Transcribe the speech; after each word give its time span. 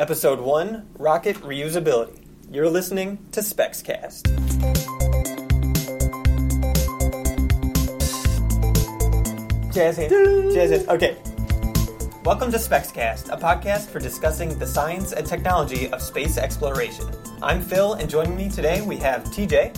Episode 0.00 0.40
1 0.40 0.88
Rocket 0.98 1.36
Reusability. 1.36 2.26
You're 2.50 2.68
listening 2.68 3.24
to 3.30 3.38
SpexCast. 3.38 4.24
Jazz 9.72 9.96
hands. 9.96 10.54
Jazz 10.54 10.70
hands. 10.70 10.88
Okay. 10.88 11.16
Welcome 12.24 12.50
to 12.52 12.58
SpexCast, 12.58 13.28
a 13.32 13.36
podcast 13.36 13.88
for 13.88 13.98
discussing 14.00 14.58
the 14.58 14.66
science 14.66 15.12
and 15.12 15.26
technology 15.26 15.88
of 15.90 16.00
space 16.00 16.38
exploration. 16.38 17.06
I'm 17.42 17.60
Phil, 17.60 17.94
and 17.94 18.08
joining 18.08 18.36
me 18.36 18.48
today 18.48 18.80
we 18.82 18.96
have 18.98 19.24
TJ 19.24 19.76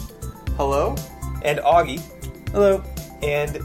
Hello? 0.57 0.95
and 1.43 1.59
Augie. 1.61 2.01
Hello. 2.53 2.83
and 3.23 3.59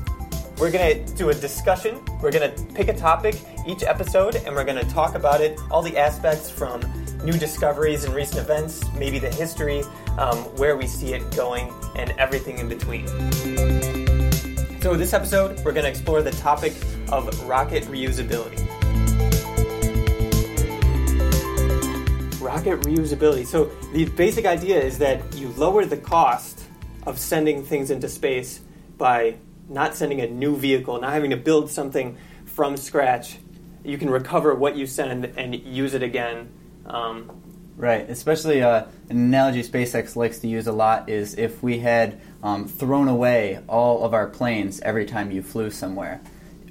we're 0.60 0.72
gonna 0.72 1.06
do 1.16 1.30
a 1.30 1.34
discussion. 1.34 2.00
We're 2.22 2.32
gonna 2.32 2.54
pick 2.74 2.88
a 2.88 2.94
topic 2.94 3.36
each 3.68 3.84
episode, 3.84 4.36
and 4.36 4.56
we're 4.56 4.64
gonna 4.64 4.84
talk 4.86 5.16
about 5.16 5.42
it, 5.42 5.60
all 5.70 5.82
the 5.82 5.98
aspects 5.98 6.50
from 6.50 6.82
new 7.24 7.34
discoveries 7.34 8.04
and 8.04 8.14
recent 8.16 8.40
events, 8.40 8.82
maybe 8.98 9.20
the 9.20 9.30
history, 9.36 9.84
um, 10.18 10.38
where 10.58 10.76
we 10.76 10.88
see 10.88 11.14
it 11.14 11.36
going, 11.36 11.72
and 11.96 12.12
everything 12.18 12.58
in 12.58 12.68
between. 12.68 13.08
So, 14.82 14.96
this 14.96 15.14
episode, 15.14 15.64
we're 15.64 15.74
gonna 15.74 15.90
explore 15.90 16.22
the 16.22 16.32
topic 16.32 16.74
of 17.12 17.48
rocket 17.48 17.84
reusability. 17.84 18.60
Rocket 22.42 22.82
reusability. 22.82 23.46
So, 23.46 23.66
the 23.94 24.06
basic 24.06 24.46
idea 24.46 24.82
is 24.82 24.98
that 24.98 25.22
you 25.36 25.50
lower 25.50 25.86
the 25.86 25.98
cost 25.98 26.64
of 27.06 27.20
sending 27.20 27.64
things 27.64 27.92
into 27.92 28.10
space 28.10 28.62
by 28.98 29.36
not 29.70 29.96
sending 29.96 30.22
a 30.22 30.28
new 30.28 30.56
vehicle, 30.56 31.00
not 31.00 31.14
having 31.14 31.30
to 31.30 31.38
build 31.38 31.70
something 31.70 32.18
from 32.46 32.76
scratch. 32.76 33.38
You 33.84 33.98
can 33.98 34.10
recover 34.10 34.54
what 34.54 34.76
you 34.76 34.86
send 34.86 35.26
and 35.38 35.56
use 35.56 35.94
it 35.94 36.04
again. 36.04 36.50
Um, 36.86 37.42
Right, 37.78 38.08
especially 38.10 38.62
uh, 38.62 38.86
an 39.10 39.18
analogy 39.18 39.64
SpaceX 39.64 40.16
likes 40.16 40.38
to 40.40 40.48
use 40.48 40.68
a 40.68 40.72
lot 40.72 41.10
is 41.10 41.36
if 41.36 41.64
we 41.64 41.80
had 41.80 42.22
um, 42.44 42.68
thrown 42.68 43.08
away 43.08 43.60
all 43.68 44.04
of 44.04 44.14
our 44.14 44.28
planes 44.28 44.80
every 44.82 45.06
time 45.06 45.32
you 45.32 45.42
flew 45.42 45.72
somewhere. 45.72 46.22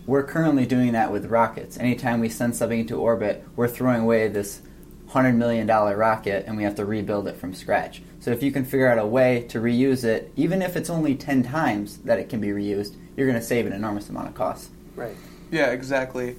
We're 0.07 0.23
currently 0.23 0.67
doing 0.67 0.93
that 0.93 1.11
with 1.11 1.27
rockets. 1.27 1.79
Anytime 1.79 2.21
we 2.21 2.29
send 2.29 2.55
something 2.55 2.81
into 2.81 2.97
orbit, 2.97 3.45
we're 3.57 3.67
throwing 3.67 4.03
away 4.03 4.29
this 4.29 4.63
$100 5.09 5.35
million 5.35 5.67
rocket 5.67 6.45
and 6.47 6.57
we 6.57 6.63
have 6.63 6.77
to 6.77 6.85
rebuild 6.85 7.27
it 7.27 7.37
from 7.37 7.55
scratch. 7.55 8.03
So 8.21 8.31
if 8.31 8.43
you 8.43 8.53
can 8.53 8.65
figure 8.65 8.89
out 8.89 8.99
a 8.99 9.07
way 9.07 9.47
to 9.49 9.59
reuse 9.59 10.05
it, 10.05 10.31
even 10.37 10.63
if 10.63 10.77
it's 10.77 10.91
only 10.91 11.17
10 11.17 11.43
times 11.43 11.99
that 11.99 12.21
it 12.21 12.29
can 12.29 12.41
be 12.41 12.49
reused, 12.49 12.95
you're 13.17 13.27
going 13.27 13.41
to 13.41 13.45
save 13.45 13.67
an 13.67 13.73
enormous 13.73 14.09
amount 14.09 14.29
of 14.29 14.35
cost. 14.35 14.71
right. 14.95 15.17
Yeah, 15.51 15.73
exactly. 15.73 16.37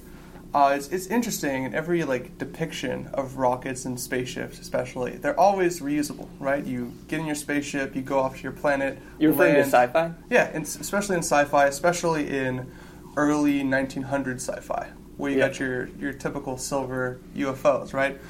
Uh, 0.54 0.74
it's, 0.76 0.88
it's 0.88 1.06
interesting 1.06 1.64
in 1.64 1.74
every 1.74 2.04
like 2.04 2.36
depiction 2.36 3.08
of 3.14 3.38
rockets 3.38 3.86
and 3.86 3.98
spaceships, 3.98 4.58
especially 4.58 5.12
they're 5.12 5.38
always 5.38 5.80
reusable, 5.80 6.28
right? 6.38 6.64
You 6.64 6.92
get 7.08 7.20
in 7.20 7.26
your 7.26 7.34
spaceship, 7.34 7.96
you 7.96 8.02
go 8.02 8.18
off 8.20 8.36
to 8.36 8.42
your 8.42 8.52
planet. 8.52 8.98
You're 9.18 9.30
referring 9.32 9.54
to 9.54 9.60
sci-fi? 9.64 10.12
Yeah, 10.28 10.50
and 10.52 10.64
especially 10.64 11.16
in 11.16 11.22
sci-fi, 11.22 11.66
especially 11.66 12.28
in 12.28 12.70
early 13.16 13.64
1900 13.64 14.40
sci-fi, 14.40 14.88
where 15.16 15.30
you 15.30 15.38
Yeah. 15.38 15.48
got 15.48 15.58
your 15.58 15.88
your 15.98 16.12
typical 16.12 16.58
silver 16.58 17.18
UFOs, 17.34 17.94
right? 17.94 18.20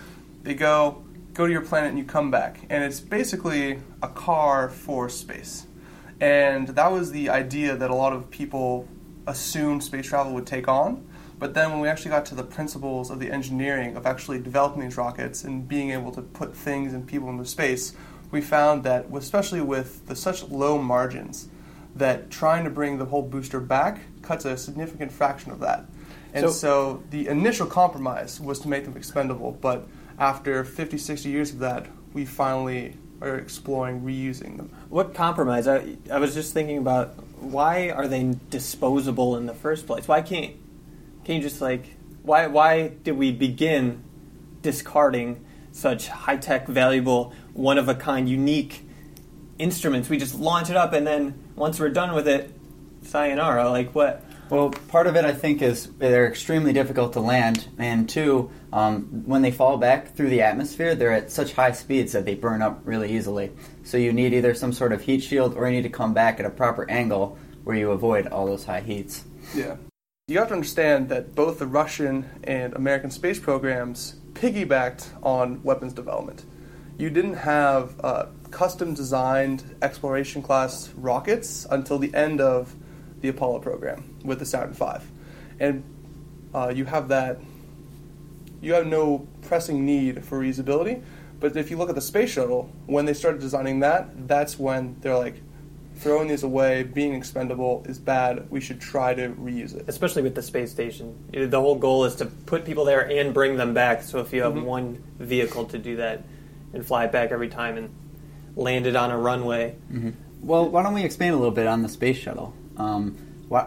They 0.45 0.55
go 0.55 1.03
go 1.35 1.47
to 1.47 1.53
your 1.53 1.63
planet 1.63 1.89
and 1.91 1.99
you 1.99 2.05
come 2.05 2.31
back, 2.31 2.61
and 2.71 2.85
it's 2.85 3.01
basically 3.01 3.81
a 4.01 4.09
car 4.09 4.69
for 4.69 5.09
space. 5.09 5.67
And 6.21 6.69
that 6.69 6.93
was 6.93 7.11
the 7.11 7.31
idea 7.31 7.75
that 7.75 7.91
a 7.91 7.95
lot 7.95 8.13
of 8.13 8.31
people 8.31 8.87
assumed 9.27 9.83
space 9.83 10.07
travel 10.07 10.35
would 10.35 10.47
take 10.47 10.69
on. 10.69 11.05
But 11.43 11.55
then 11.55 11.73
when 11.73 11.81
we 11.81 11.89
actually 11.89 12.13
got 12.13 12.25
to 12.27 12.37
the 12.37 12.45
principles 12.45 13.11
of 13.11 13.19
the 13.19 13.29
engineering 13.33 13.97
of 13.97 14.07
actually 14.07 14.39
developing 14.39 14.81
these 14.81 14.97
rockets 14.97 15.43
and 15.43 15.67
being 15.67 15.91
able 15.91 16.13
to 16.13 16.23
put 16.23 16.55
things 16.55 16.95
and 16.95 17.05
people 17.05 17.29
into 17.31 17.45
space, 17.47 17.95
we 18.31 18.41
found 18.41 18.85
that, 18.85 19.07
especially 19.13 19.61
with 19.61 20.07
the 20.07 20.15
such 20.15 20.45
low 20.45 20.79
margins, 20.79 21.49
that 21.97 22.31
trying 22.31 22.63
to 22.63 22.71
bring 22.71 22.99
the 22.99 23.07
whole 23.07 23.23
booster 23.23 23.59
back 23.59 24.03
cuts 24.23 24.45
a 24.45 24.57
significant 24.57 25.11
fraction 25.11 25.51
of 25.51 25.59
that. 25.59 25.87
And 26.33 26.47
So- 26.47 26.53
so, 26.53 27.03
the 27.11 27.27
initial 27.27 27.67
compromise 27.67 28.41
was 28.41 28.61
to 28.61 28.69
make 28.69 28.85
them 28.85 28.97
expendable, 28.97 29.59
but 29.61 29.89
after 30.21 30.63
50, 30.63 30.97
60 30.97 31.29
years 31.29 31.51
of 31.51 31.59
that, 31.59 31.87
we 32.15 32.25
finally 32.25 32.99
are 33.21 33.35
exploring 33.35 34.03
reusing 34.03 34.59
them. 34.59 34.71
What 34.91 35.13
compromise? 35.13 35.67
I, 35.67 35.97
I 36.09 36.21
was 36.21 36.35
just 36.35 36.55
thinking 36.55 36.79
about 36.79 37.15
why 37.41 37.91
are 37.91 38.07
they 38.07 38.37
disposable 38.49 39.37
in 39.37 39.47
the 39.47 39.55
first 39.55 39.89
place? 39.89 40.07
Why 40.07 40.23
can't 40.23 40.53
can 41.25 41.37
you 41.37 41.43
just 41.43 41.61
like 41.61 41.97
why 42.23 42.47
why 42.47 42.89
did 42.89 43.17
we 43.17 43.33
begin 43.33 44.03
discarding 44.63 45.45
such 45.73 46.09
high 46.09 46.37
tech, 46.37 46.69
valuable, 46.69 47.33
one 47.53 47.79
of 47.79 47.89
a 47.89 47.95
kind, 47.95 48.29
unique 48.29 48.87
instruments? 49.59 50.09
We 50.09 50.19
just 50.19 50.35
launch 50.35 50.71
it 50.71 50.77
up 50.77 50.93
and 50.93 51.07
then 51.07 51.43
once 51.57 51.81
we're 51.81 51.91
done 51.91 52.15
with 52.15 52.29
it, 52.29 52.53
sayonara. 53.03 53.71
Like 53.71 53.95
what? 53.95 54.25
Well, 54.51 54.71
part 54.89 55.07
of 55.07 55.17
it 55.17 55.25
I 55.25 55.33
think 55.33 55.63
is 55.63 55.91
they're 55.99 56.27
extremely 56.27 56.75
difficult 56.75 57.15
to 57.15 57.21
land, 57.21 57.69
and 57.79 58.07
two, 58.07 58.51
um, 58.71 59.25
when 59.25 59.41
they 59.41 59.51
fall 59.51 59.79
back 59.79 60.15
through 60.15 60.29
the 60.29 60.43
atmosphere, 60.43 60.95
they're 60.95 61.13
at 61.13 61.31
such 61.31 61.55
high 61.55 61.73
speeds 61.73 62.13
that 62.13 62.27
they 62.27 62.35
burn 62.35 62.61
up 62.61 62.83
really 62.85 63.17
easily. 63.17 63.51
So 63.83 63.97
you 63.97 64.13
need 64.13 64.35
either 64.35 64.53
some 64.55 64.73
sort 64.73 64.93
of 64.93 65.01
heat 65.01 65.23
shield 65.23 65.55
or 65.55 65.67
you 65.67 65.77
need 65.77 65.85
to 65.85 65.89
come 65.89 66.13
back 66.13 66.39
at 66.39 66.45
a 66.45 66.51
proper 66.51 66.89
angle 66.91 67.39
where 67.65 67.77
you 67.77 67.93
avoid 67.93 68.27
all 68.27 68.47
those 68.47 68.65
high 68.65 68.81
heats. 68.81 69.25
Yeah. 69.55 69.77
You 70.29 70.39
have 70.39 70.49
to 70.49 70.55
understand 70.55 71.09
that 71.09 71.35
both 71.35 71.59
the 71.59 71.67
Russian 71.67 72.31
and 72.45 72.75
American 72.75 73.11
space 73.11 73.41
programs 73.41 74.21
piggybacked 74.35 75.09
on 75.21 75.61
weapons 75.65 75.93
development. 75.93 76.45
You 76.97 77.11
didn't 77.11 77.35
have 77.35 77.97
uh, 78.05 78.27
custom 78.53 78.95
designed 78.95 79.65
exploration 79.83 80.41
class 80.41 80.91
rockets 80.91 81.67
until 81.69 81.99
the 81.99 82.15
end 82.15 82.41
of 82.41 82.77
the 83.21 83.31
Apollo 83.31 83.59
program 83.63 84.17
with 84.25 84.39
the 84.39 84.47
Saturn 84.47 84.73
V. 84.75 85.05
And 85.59 85.83
uh, 86.55 86.73
you 86.73 86.85
have 86.85 87.09
that, 87.09 87.41
you 88.61 88.75
have 88.75 88.87
no 88.87 89.27
pressing 89.43 89.85
need 89.85 90.25
for 90.25 90.41
reusability. 90.41 91.03
But 91.41 91.57
if 91.57 91.69
you 91.69 91.77
look 91.77 91.89
at 91.89 91.97
the 91.97 92.01
space 92.01 92.31
shuttle, 92.31 92.73
when 92.87 93.07
they 93.07 93.15
started 93.15 93.41
designing 93.41 93.81
that, 93.81 94.29
that's 94.29 94.57
when 94.57 95.01
they're 95.01 95.19
like, 95.19 95.43
throwing 96.03 96.29
these 96.29 96.43
away, 96.43 96.83
being 96.83 97.15
expendable 97.15 97.85
is 97.89 97.99
bad. 97.99 98.51
We 98.51 98.61
should 98.61 98.81
try 98.81 99.15
to 99.15 99.29
reuse 99.31 99.75
it. 99.75 99.85
Especially 99.89 100.23
with 100.23 100.35
the 100.35 100.43
space 100.43 100.71
station, 100.71 101.15
the 101.33 101.61
whole 101.61 101.77
goal 101.77 102.05
is 102.05 102.17
to 102.17 102.27
put 102.27 102.65
people 102.65 102.85
there 102.85 103.09
and 103.09 103.33
bring 103.33 103.57
them 103.57 103.73
back. 103.73 104.03
So 104.03 104.19
if 104.19 104.33
you 104.33 104.43
have 104.43 104.55
Mhm. 104.55 104.65
one 104.65 104.99
vehicle 105.19 105.65
to 105.67 105.79
do 105.79 105.97
that 105.97 106.25
and 106.75 106.85
fly 106.85 107.05
it 107.05 107.13
back 107.13 107.31
every 107.31 107.49
time 107.49 107.77
and 107.77 107.91
land 108.57 108.87
it 108.87 108.97
on 108.97 109.11
a 109.11 109.19
runway, 109.19 109.77
Well, 110.43 110.69
why 110.69 110.83
don't 110.83 110.95
we 110.95 111.05
expand 111.05 111.35
a 111.35 111.37
little 111.39 111.55
bit 111.55 111.69
on 111.69 111.83
the 111.83 111.89
space 111.89 112.17
shuttle? 112.17 112.53
Um, 112.77 113.17
why, 113.49 113.67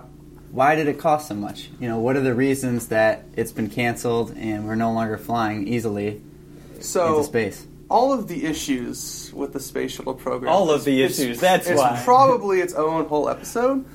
why 0.52 0.76
did 0.76 0.90
it 0.90 1.00
cost 1.00 1.30
so 1.30 1.34
much? 1.36 1.70
You 1.80 1.88
know, 1.88 2.00
what 2.00 2.18
are 2.18 2.22
the 2.22 2.34
reasons 2.34 2.88
that 2.90 3.24
it's 3.38 3.54
been 3.54 3.70
canceled 3.70 4.34
and 4.38 4.68
we're 4.68 4.76
no 4.76 4.92
longer 4.92 5.18
flying 5.18 5.68
easily 5.70 6.22
So 6.82 7.08
into 7.08 7.24
space? 7.24 7.66
All 7.90 8.14
of 8.14 8.28
the 8.28 8.46
issues 8.46 9.32
with 9.34 9.54
the 9.54 9.60
space 9.60 9.92
shuttle 9.92 10.14
program. 10.14 10.52
All 10.52 10.72
of 10.72 10.84
the 10.84 11.04
it's- 11.04 11.20
issues, 11.20 11.40
that's 11.40 11.68
it's 11.68 11.80
why. 11.80 12.02
probably 12.04 12.60
its 12.62 12.74
own 12.74 13.06
whole 13.06 13.30
episode. 13.30 13.86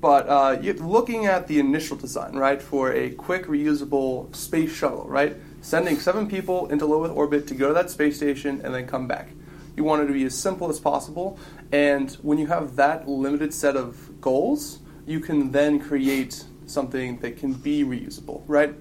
But 0.00 0.28
uh, 0.28 0.58
looking 0.78 1.26
at 1.26 1.48
the 1.48 1.58
initial 1.58 1.96
design, 1.96 2.34
right, 2.34 2.62
for 2.62 2.92
a 2.92 3.10
quick 3.10 3.46
reusable 3.46 4.34
space 4.34 4.72
shuttle, 4.72 5.04
right, 5.08 5.36
sending 5.60 5.98
seven 5.98 6.28
people 6.28 6.68
into 6.68 6.86
low 6.86 7.04
Earth 7.04 7.10
orbit 7.10 7.48
to 7.48 7.54
go 7.54 7.68
to 7.68 7.74
that 7.74 7.90
space 7.90 8.16
station 8.16 8.60
and 8.62 8.72
then 8.72 8.86
come 8.86 9.08
back. 9.08 9.30
You 9.76 9.82
want 9.82 10.02
it 10.02 10.06
to 10.06 10.12
be 10.12 10.22
as 10.24 10.36
simple 10.36 10.70
as 10.70 10.78
possible, 10.78 11.36
and 11.72 12.12
when 12.22 12.38
you 12.38 12.46
have 12.46 12.76
that 12.76 13.08
limited 13.08 13.52
set 13.52 13.76
of 13.76 14.20
goals, 14.20 14.78
you 15.04 15.18
can 15.18 15.50
then 15.50 15.80
create 15.80 16.44
something 16.66 17.18
that 17.18 17.36
can 17.36 17.54
be 17.54 17.82
reusable, 17.82 18.42
right? 18.46 18.74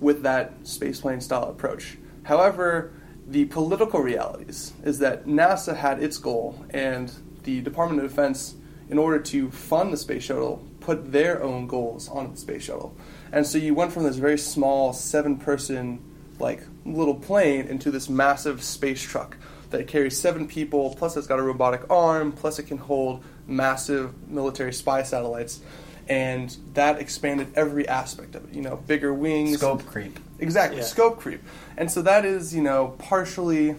with 0.00 0.22
that 0.22 0.62
spaceplane 0.64 1.22
style 1.22 1.44
approach. 1.44 1.96
However, 2.24 2.92
the 3.26 3.46
political 3.46 4.00
realities 4.00 4.72
is 4.84 4.98
that 4.98 5.26
NASA 5.26 5.76
had 5.76 6.02
its 6.02 6.18
goal, 6.18 6.64
and 6.70 7.12
the 7.44 7.60
Department 7.60 8.02
of 8.02 8.10
Defense, 8.10 8.54
in 8.88 8.98
order 8.98 9.18
to 9.18 9.50
fund 9.50 9.92
the 9.92 9.96
space 9.96 10.24
shuttle, 10.24 10.66
put 10.80 11.10
their 11.12 11.42
own 11.42 11.66
goals 11.66 12.08
on 12.08 12.30
the 12.30 12.36
space 12.36 12.64
shuttle. 12.64 12.96
And 13.32 13.46
so 13.46 13.58
you 13.58 13.74
went 13.74 13.92
from 13.92 14.04
this 14.04 14.16
very 14.16 14.38
small 14.38 14.92
seven 14.92 15.38
person, 15.38 16.02
like 16.38 16.62
little 16.84 17.14
plane, 17.14 17.66
into 17.66 17.90
this 17.90 18.08
massive 18.08 18.62
space 18.62 19.02
truck 19.02 19.36
that 19.70 19.88
carries 19.88 20.18
seven 20.18 20.46
people, 20.46 20.94
plus 20.94 21.16
it's 21.16 21.26
got 21.26 21.38
a 21.38 21.42
robotic 21.42 21.90
arm, 21.90 22.32
plus 22.32 22.58
it 22.58 22.64
can 22.64 22.78
hold 22.78 23.24
massive 23.46 24.28
military 24.28 24.72
spy 24.72 25.02
satellites. 25.02 25.60
And 26.06 26.54
that 26.74 27.00
expanded 27.00 27.48
every 27.56 27.88
aspect 27.88 28.34
of 28.34 28.44
it. 28.44 28.54
You 28.54 28.60
know, 28.60 28.76
bigger 28.76 29.14
wings, 29.14 29.58
Scope 29.58 29.86
creep. 29.86 30.18
Exactly, 30.44 30.78
Yeah. 30.78 30.84
scope 30.84 31.18
creep. 31.20 31.42
And 31.76 31.90
so 31.90 32.02
that 32.02 32.24
is, 32.24 32.54
you 32.54 32.62
know, 32.62 32.94
partially 32.98 33.74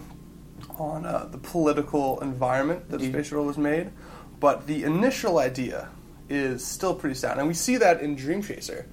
on 0.78 1.06
uh, 1.06 1.26
the 1.30 1.38
political 1.38 2.20
environment 2.20 2.90
that 2.90 2.98
Do 3.00 3.10
Space 3.10 3.28
Shuttle 3.28 3.46
was 3.46 3.56
made. 3.58 3.90
But 4.40 4.66
the 4.66 4.84
initial 4.84 5.38
idea 5.38 5.88
is 6.28 6.64
still 6.64 6.94
pretty 6.94 7.14
sound. 7.14 7.38
And 7.38 7.48
we 7.48 7.54
see 7.54 7.76
that 7.78 8.00
in 8.00 8.16
Dream 8.16 8.42
Chaser. 8.42 8.86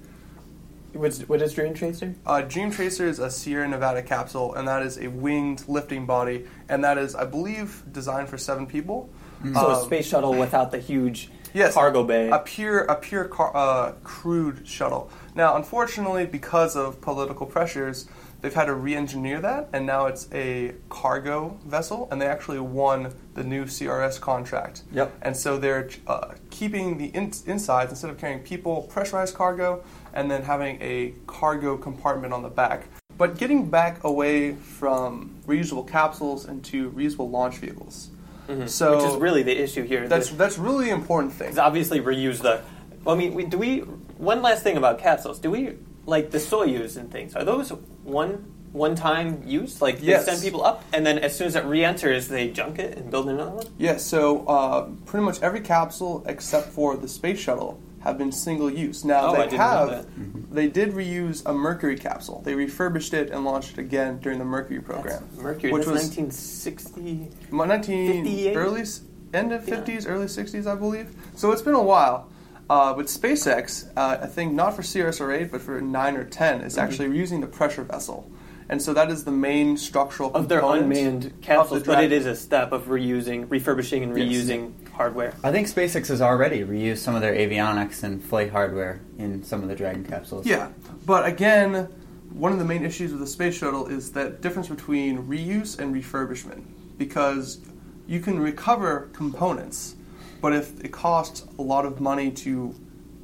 What's, 0.92 1.20
what 1.28 1.42
is 1.42 1.52
Dream 1.52 1.74
Chaser? 1.74 2.14
Uh, 2.24 2.40
Dream 2.42 2.70
Chaser 2.70 3.06
is 3.06 3.18
a 3.18 3.28
Sierra 3.28 3.66
Nevada 3.66 4.00
capsule, 4.02 4.54
and 4.54 4.68
that 4.68 4.82
is 4.84 4.96
a 4.96 5.08
winged 5.08 5.64
lifting 5.68 6.06
body, 6.06 6.46
and 6.68 6.84
that 6.84 6.98
is, 6.98 7.16
I 7.16 7.24
believe, 7.24 7.82
designed 7.90 8.28
for 8.28 8.38
seven 8.38 8.66
people. 8.66 9.10
So 9.42 9.50
a 9.60 9.74
Um, 9.80 9.84
space 9.84 10.06
shuttle 10.06 10.32
without 10.34 10.70
the 10.70 10.78
huge 10.78 11.30
yes, 11.52 11.74
cargo 11.74 12.04
bay. 12.04 12.30
a 12.30 12.38
pure, 12.38 12.84
a 12.84 12.94
pure 12.94 13.24
car, 13.24 13.50
uh, 13.54 13.92
crewed 14.04 14.66
shuttle. 14.66 15.10
Now, 15.34 15.56
unfortunately, 15.56 16.26
because 16.26 16.76
of 16.76 17.00
political 17.00 17.46
pressures, 17.46 18.06
they've 18.40 18.54
had 18.54 18.66
to 18.66 18.74
re-engineer 18.74 19.40
that, 19.40 19.68
and 19.72 19.84
now 19.84 20.06
it's 20.06 20.28
a 20.32 20.74
cargo 20.88 21.58
vessel, 21.66 22.06
and 22.10 22.20
they 22.22 22.26
actually 22.26 22.60
won 22.60 23.12
the 23.34 23.42
new 23.42 23.64
CRS 23.64 24.20
contract. 24.20 24.82
Yep. 24.92 25.12
And 25.22 25.36
so 25.36 25.58
they're 25.58 25.88
uh, 26.06 26.34
keeping 26.50 26.98
the 26.98 27.06
in- 27.06 27.32
insides 27.46 27.90
instead 27.90 28.10
of 28.10 28.18
carrying 28.18 28.40
people, 28.40 28.82
pressurized 28.82 29.34
cargo, 29.34 29.82
and 30.12 30.30
then 30.30 30.42
having 30.42 30.78
a 30.80 31.14
cargo 31.26 31.76
compartment 31.76 32.32
on 32.32 32.42
the 32.42 32.48
back. 32.48 32.86
But 33.18 33.38
getting 33.38 33.68
back 33.70 34.04
away 34.04 34.54
from 34.54 35.34
reusable 35.46 35.88
capsules 35.88 36.46
into 36.46 36.90
reusable 36.92 37.30
launch 37.30 37.56
vehicles. 37.56 38.10
So 38.66 38.96
which 38.96 39.06
is 39.06 39.16
really 39.16 39.42
the 39.42 39.56
issue 39.58 39.84
here. 39.84 40.06
that's 40.06 40.28
The- 40.28 40.36
that's 40.36 40.58
really 40.58 40.90
important 40.90 41.32
thing. 41.32 41.58
Obviously 41.58 42.00
reuse 42.00 42.42
the. 42.42 42.60
Well, 43.04 43.14
I 43.14 43.18
mean, 43.18 43.34
we, 43.34 43.44
do 43.46 43.56
we? 43.58 43.84
One 44.24 44.42
last 44.42 44.62
thing 44.62 44.76
about 44.76 44.98
capsules. 44.98 45.38
Do 45.38 45.50
we 45.50 45.74
like 46.06 46.30
the 46.30 46.38
Soyuz 46.38 46.96
and 46.96 47.10
things? 47.10 47.34
Are 47.36 47.44
those 47.44 47.70
one 48.02 48.50
one 48.72 48.94
time 48.96 49.42
use? 49.46 49.80
Like 49.82 50.00
they 50.00 50.06
Yes. 50.08 50.24
send 50.24 50.42
people 50.42 50.64
up, 50.64 50.82
and 50.92 51.06
then 51.06 51.18
as 51.18 51.36
soon 51.36 51.46
as 51.46 51.54
it 51.56 51.64
re-enters, 51.64 52.28
they 52.28 52.48
junk 52.50 52.78
it 52.78 52.96
and 52.98 53.10
build 53.10 53.28
another 53.28 53.50
one. 53.52 53.66
Yeah, 53.78 53.98
so 53.98 54.44
uh, 54.46 54.88
pretty 55.06 55.24
much 55.24 55.40
every 55.42 55.60
capsule 55.60 56.24
except 56.26 56.70
for 56.70 56.96
the 56.96 57.06
space 57.06 57.38
shuttle 57.38 57.78
have 58.00 58.18
been 58.18 58.32
single 58.32 58.70
use. 58.70 59.04
Now 59.04 59.26
Oh, 59.28 59.34
I 59.34 59.36
they 59.36 59.42
didn't 59.44 59.58
know 59.58 59.66
have 59.66 59.88
that. 59.90 60.06
they 60.54 60.68
did 60.68 60.92
reuse 60.92 61.42
a 61.46 61.52
Mercury 61.54 61.96
capsule. 61.96 62.42
They 62.44 62.54
refurbished 62.54 63.14
it 63.14 63.30
and 63.30 63.44
launched 63.44 63.72
it 63.72 63.78
again 63.78 64.18
during 64.18 64.38
the 64.38 64.44
Mercury 64.44 64.80
program. 64.80 65.22
Mercury. 65.38 65.72
Which 65.72 65.84
that's 65.86 65.92
was 66.02 66.16
1960. 66.16 67.28
My 67.50 67.66
19 67.66 68.24
58? 68.24 68.56
early 68.56 68.84
end 69.32 69.52
of 69.52 69.68
Yeah. 69.68 69.76
50s, 69.76 70.06
early 70.08 70.26
60s, 70.26 70.66
I 70.66 70.74
believe. 70.74 71.14
So 71.36 71.52
it's 71.52 71.62
been 71.62 71.74
a 71.74 71.82
while. 71.82 72.28
Uh, 72.70 72.94
but 72.94 73.06
SpaceX, 73.06 73.86
uh, 73.96 74.18
I 74.22 74.26
think 74.26 74.52
not 74.54 74.74
for 74.74 74.82
CRS 74.82 75.20
or 75.20 75.32
8, 75.32 75.50
but 75.52 75.60
for 75.60 75.80
9 75.80 76.16
or 76.16 76.24
10, 76.24 76.60
is 76.62 76.74
Mm-hmm. 76.76 76.80
actually 76.84 77.08
reusing 77.08 77.40
the 77.40 77.46
pressure 77.46 77.82
vessel. 77.84 78.30
And 78.70 78.80
so 78.80 78.94
that 78.94 79.10
is 79.10 79.24
the 79.24 79.30
main 79.30 79.76
structural 79.76 80.32
Of 80.34 80.48
their 80.48 80.62
unmanned 80.64 81.26
of 81.26 81.40
capsules, 81.42 81.82
the 81.82 81.86
but 81.92 82.02
it 82.04 82.12
is 82.12 82.24
a 82.24 82.34
step 82.34 82.72
of 82.72 82.86
reusing, 82.86 83.46
refurbishing, 83.50 84.02
and 84.02 84.16
Yes. 84.16 84.44
reusing 84.46 84.72
hardware. 84.92 85.34
I 85.44 85.52
think 85.52 85.68
SpaceX 85.68 86.08
has 86.08 86.22
already 86.22 86.60
reused 86.62 86.98
some 86.98 87.14
of 87.14 87.20
their 87.20 87.34
avionics 87.34 88.02
and 88.02 88.24
flight 88.24 88.50
hardware 88.50 89.00
in 89.18 89.42
some 89.44 89.62
of 89.62 89.68
the 89.68 89.74
Dragon 89.74 90.02
capsules. 90.04 90.46
Yeah, 90.46 90.70
but 91.04 91.26
again, 91.26 91.88
one 92.32 92.52
of 92.52 92.58
the 92.58 92.64
main 92.64 92.84
issues 92.86 93.10
with 93.10 93.20
the 93.20 93.26
space 93.26 93.54
shuttle 93.58 93.86
is 93.86 94.12
that 94.12 94.40
difference 94.40 94.68
between 94.68 95.24
reuse 95.26 95.78
and 95.78 95.94
refurbishment. 95.94 96.64
Because 96.96 97.58
you 98.06 98.20
can 98.20 98.40
recover 98.40 99.10
components, 99.12 99.96
but 100.44 100.52
if 100.52 100.78
it 100.84 100.92
costs 100.92 101.46
a 101.58 101.62
lot 101.62 101.86
of 101.86 102.02
money 102.02 102.30
to 102.30 102.74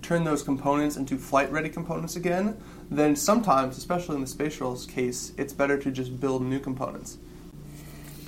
turn 0.01 0.25
those 0.25 0.43
components 0.43 0.97
into 0.97 1.19
flight 1.19 1.53
ready 1.53 1.69
components 1.69 2.17
again, 2.17 2.59
then 2.91 3.15
sometimes, 3.15 3.77
especially 3.77 4.15
in 4.15 4.23
the 4.23 4.27
space 4.27 4.55
shuttle's 4.55 4.87
case, 4.87 5.35
it's 5.37 5.53
better 5.53 5.77
to 5.77 5.91
just 5.91 6.19
build 6.19 6.41
new 6.43 6.59
components. 6.59 7.19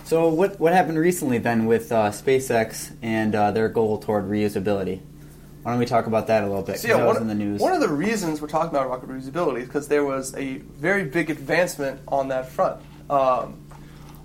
So 0.04 0.28
what 0.28 0.60
what 0.60 0.74
happened 0.74 0.98
recently 0.98 1.38
then 1.38 1.64
with 1.64 1.90
uh, 1.90 2.10
SpaceX 2.10 2.94
and 3.00 3.34
uh, 3.34 3.50
their 3.50 3.70
goal 3.70 3.96
toward 3.96 4.26
reusability? 4.26 5.00
Why 5.62 5.70
don't 5.70 5.80
we 5.80 5.86
talk 5.86 6.06
about 6.06 6.26
that 6.26 6.44
a 6.44 6.46
little 6.46 6.62
bit? 6.62 6.78
So 6.78 6.88
yeah, 6.88 6.96
one, 6.96 7.06
was 7.06 7.16
in 7.16 7.28
the 7.28 7.34
news. 7.34 7.62
one 7.62 7.72
of 7.72 7.80
the 7.80 7.88
reasons 7.88 8.42
we're 8.42 8.48
talking 8.48 8.76
about 8.76 8.90
rocket 8.90 9.08
reusability 9.08 9.60
is 9.60 9.68
because 9.68 9.88
there 9.88 10.04
was 10.04 10.34
a 10.36 10.58
very 10.58 11.04
big 11.04 11.30
advancement 11.30 12.02
on 12.08 12.28
that 12.28 12.50
front. 12.50 12.82
Um, 13.08 13.56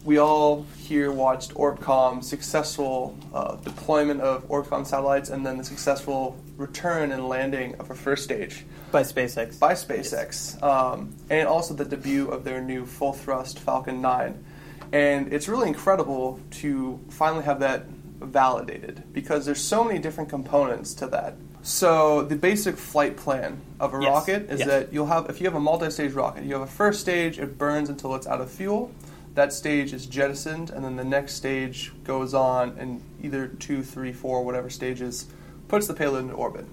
we 0.07 0.19
all 0.19 0.65
here 0.77 1.11
watched 1.11 1.53
ORBCOMM 1.55 2.23
successful 2.23 3.13
uh, 3.33 3.57
deployment 3.57 4.21
of 4.21 4.47
ORBCOMM 4.47 4.87
satellites 4.87 5.29
and 5.29 5.45
then 5.45 5.57
the 5.57 5.65
successful 5.65 6.37
return 6.55 7.11
and 7.11 7.27
landing 7.27 7.75
of 7.75 7.91
a 7.91 7.93
first 7.93 8.23
stage 8.23 8.63
By 8.89 9.03
SpaceX. 9.03 9.59
by 9.59 9.73
SpaceX, 9.73 10.63
um, 10.63 11.13
and 11.29 11.45
also 11.45 11.73
the 11.73 11.83
debut 11.83 12.29
of 12.29 12.45
their 12.45 12.61
new 12.61 12.85
full 12.85 13.11
thrust 13.11 13.59
Falcon 13.59 13.99
9. 14.01 14.45
And 14.93 15.33
it's 15.33 15.49
really 15.49 15.67
incredible 15.67 16.39
to 16.61 17.01
finally 17.09 17.43
have 17.43 17.59
that 17.59 17.87
validated 18.21 19.03
because 19.11 19.45
there's 19.45 19.59
so 19.61 19.83
many 19.83 19.99
different 19.99 20.29
components 20.29 20.93
to 20.95 21.07
that. 21.07 21.35
So 21.63 22.21
the 22.23 22.37
basic 22.37 22.77
flight 22.77 23.17
plan 23.17 23.59
of 23.77 23.93
a 23.93 23.99
Yes. 24.01 24.07
rocket 24.09 24.49
is 24.49 24.59
Yes. 24.59 24.69
that 24.69 24.93
you'll 24.93 25.07
have 25.07 25.29
if 25.29 25.41
you 25.41 25.47
have 25.47 25.55
a 25.55 25.59
multi-stage 25.59 26.13
rocket, 26.13 26.45
you 26.45 26.53
have 26.53 26.61
a 26.61 26.65
first 26.81 27.01
stage, 27.01 27.39
it 27.39 27.57
burns 27.57 27.89
until 27.89 28.15
it's 28.15 28.25
out 28.25 28.39
of 28.39 28.49
fuel. 28.49 28.89
That 29.37 29.53
stage 29.53 29.93
is 29.93 30.07
jettisoned, 30.07 30.71
and 30.71 30.83
then 30.83 30.95
the 30.95 31.03
next 31.03 31.35
stage 31.35 31.91
goes 32.03 32.33
on, 32.33 32.75
and 32.79 33.03
either 33.21 33.47
two, 33.47 33.83
three, 33.83 34.11
four, 34.11 34.43
whatever 34.43 34.67
stages, 34.67 35.27
puts 35.67 35.85
the 35.85 35.93
payload 35.93 36.23
into 36.23 36.33
orbit. 36.33 36.65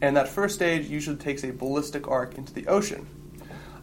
And 0.00 0.16
that 0.16 0.26
first 0.26 0.56
stage 0.56 0.88
usually 0.88 1.18
takes 1.18 1.44
a 1.44 1.52
ballistic 1.52 2.08
arc 2.08 2.36
into 2.36 2.52
the 2.52 2.66
ocean. 2.66 3.06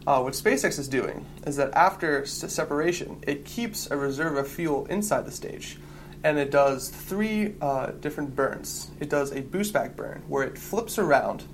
Uh, 0.06 0.20
what 0.20 0.34
SpaceX 0.34 0.78
is 0.78 0.88
doing 0.88 1.24
is 1.46 1.56
that 1.56 1.72
after 1.72 2.20
s- 2.20 2.44
separation, 2.52 3.18
it 3.26 3.46
keeps 3.46 3.90
a 3.90 3.96
reserve 3.96 4.36
of 4.36 4.46
fuel 4.46 4.84
inside 4.90 5.24
the 5.24 5.32
stage, 5.32 5.78
and 6.22 6.36
it 6.38 6.50
does 6.50 6.90
three 6.90 7.54
uh, 7.62 7.92
different 7.92 8.36
burns. 8.36 8.90
It 9.00 9.08
does 9.08 9.32
a 9.32 9.40
boost 9.40 9.72
back 9.72 9.96
burn 9.96 10.22
where 10.28 10.44
it 10.44 10.58
flips 10.58 10.98
around 10.98 11.44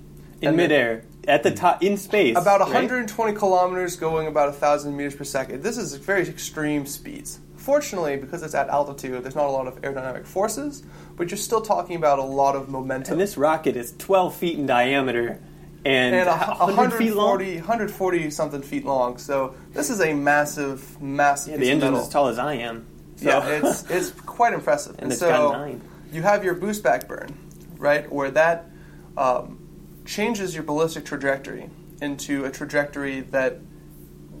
in 0.41 0.57
midair, 0.57 1.05
at 1.27 1.43
the 1.43 1.51
top, 1.51 1.83
in 1.83 1.97
space. 1.97 2.37
about 2.37 2.59
right? 2.59 2.73
120 2.73 3.33
kilometers 3.33 3.95
going 3.95 4.27
about 4.27 4.49
1,000 4.49 4.95
meters 4.95 5.15
per 5.15 5.23
second. 5.23 5.63
This 5.63 5.77
is 5.77 5.95
very 5.95 6.27
extreme 6.27 6.85
speeds. 6.85 7.39
Fortunately, 7.55 8.15
because 8.15 8.43
it's 8.43 8.53
at 8.53 8.69
altitude, 8.69 9.23
there's 9.23 9.35
not 9.35 9.47
a 9.47 9.51
lot 9.51 9.65
of 9.65 9.81
aerodynamic 9.81 10.25
forces, 10.25 10.83
but 11.17 11.31
you're 11.31 11.37
still 11.37 11.61
talking 11.61 11.95
about 11.95 12.19
a 12.19 12.23
lot 12.23 12.55
of 12.55 12.69
momentum. 12.69 13.13
And 13.13 13.21
this 13.21 13.37
rocket 13.37 13.75
is 13.75 13.93
12 13.97 14.35
feet 14.35 14.59
in 14.59 14.67
diameter 14.67 15.39
and, 15.85 16.15
and 16.15 16.29
a, 16.29 16.61
a 16.61 16.65
100 16.65 16.97
feet 16.97 17.13
long. 17.13 17.37
140, 17.37 17.57
140 17.57 18.29
something 18.31 18.61
feet 18.61 18.85
long. 18.85 19.17
So 19.17 19.55
this 19.71 19.89
is 19.89 20.01
a 20.01 20.13
massive, 20.13 20.99
massive 21.01 21.53
Yeah, 21.53 21.59
the 21.59 21.71
engine's 21.71 21.99
as 21.99 22.09
tall 22.09 22.27
as 22.27 22.39
I 22.39 22.55
am. 22.55 22.85
So. 23.17 23.29
Yeah, 23.29 23.47
it's 23.47 23.83
it's 23.89 24.11
quite 24.11 24.53
impressive. 24.53 24.95
And 24.99 25.11
it's 25.11 25.19
so 25.19 25.79
you 26.11 26.21
have 26.23 26.43
your 26.43 26.55
boost 26.55 26.83
back 26.83 27.07
burn, 27.07 27.37
right, 27.77 28.11
where 28.11 28.31
that 28.31 28.69
um, 29.17 29.64
changes 30.05 30.53
your 30.53 30.63
ballistic 30.63 31.05
trajectory 31.05 31.69
into 32.01 32.45
a 32.45 32.51
trajectory 32.51 33.21
that 33.21 33.59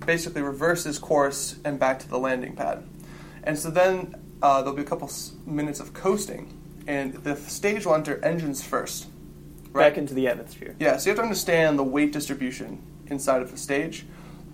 basically 0.05 0.41
reverses 0.41 0.99
course 0.99 1.57
and 1.65 1.79
back 1.79 1.99
to 1.99 2.07
the 2.07 2.19
landing 2.19 2.55
pad. 2.55 2.83
And 3.43 3.57
so 3.57 3.69
then 3.69 4.15
uh, 4.41 4.61
there'll 4.61 4.75
be 4.75 4.81
a 4.81 4.85
couple 4.85 5.09
minutes 5.45 5.79
of 5.79 5.93
coasting, 5.93 6.57
and 6.87 7.13
the 7.13 7.35
stage 7.35 7.85
will 7.85 7.95
enter 7.95 8.23
engines 8.23 8.63
first. 8.63 9.07
back 9.89 9.97
into 9.97 10.13
the 10.13 10.27
atmosphere. 10.27 10.75
Yeah, 10.79 10.97
so 10.97 11.07
you 11.07 11.11
have 11.11 11.17
to 11.17 11.23
understand 11.23 11.77
the 11.77 11.83
weight 11.83 12.13
distribution 12.13 12.81
inside 13.07 13.41
of 13.41 13.51
the 13.51 13.57
stage. 13.57 14.05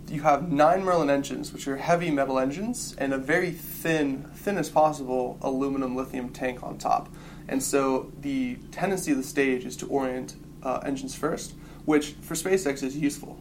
You 0.10 0.24
have 0.24 0.52
nine 0.52 0.84
Merlin 0.84 1.10
engines, 1.10 1.54
which 1.54 1.68
are 1.68 1.78
heavy 1.78 2.12
metal 2.12 2.38
engines, 2.40 2.96
and 2.98 3.14
a 3.14 3.18
very 3.18 3.52
thin, 3.52 4.26
thin 4.34 4.58
as 4.58 4.70
possible, 4.70 5.38
aluminum 5.42 5.96
lithium 5.96 6.30
tank 6.30 6.64
on 6.64 6.78
top. 6.78 7.14
And 7.48 7.62
so 7.62 8.12
the 8.20 8.56
tendency 8.72 9.12
of 9.12 9.18
the 9.18 9.24
stage 9.24 9.64
is 9.64 9.78
to 9.78 9.88
orient 9.88 10.36
uh, 10.64 10.80
engines 10.86 11.16
first, 11.16 11.54
which 11.86 12.14
for 12.22 12.36
SpaceX 12.36 12.84
is 12.84 12.98
useful. 12.98 13.40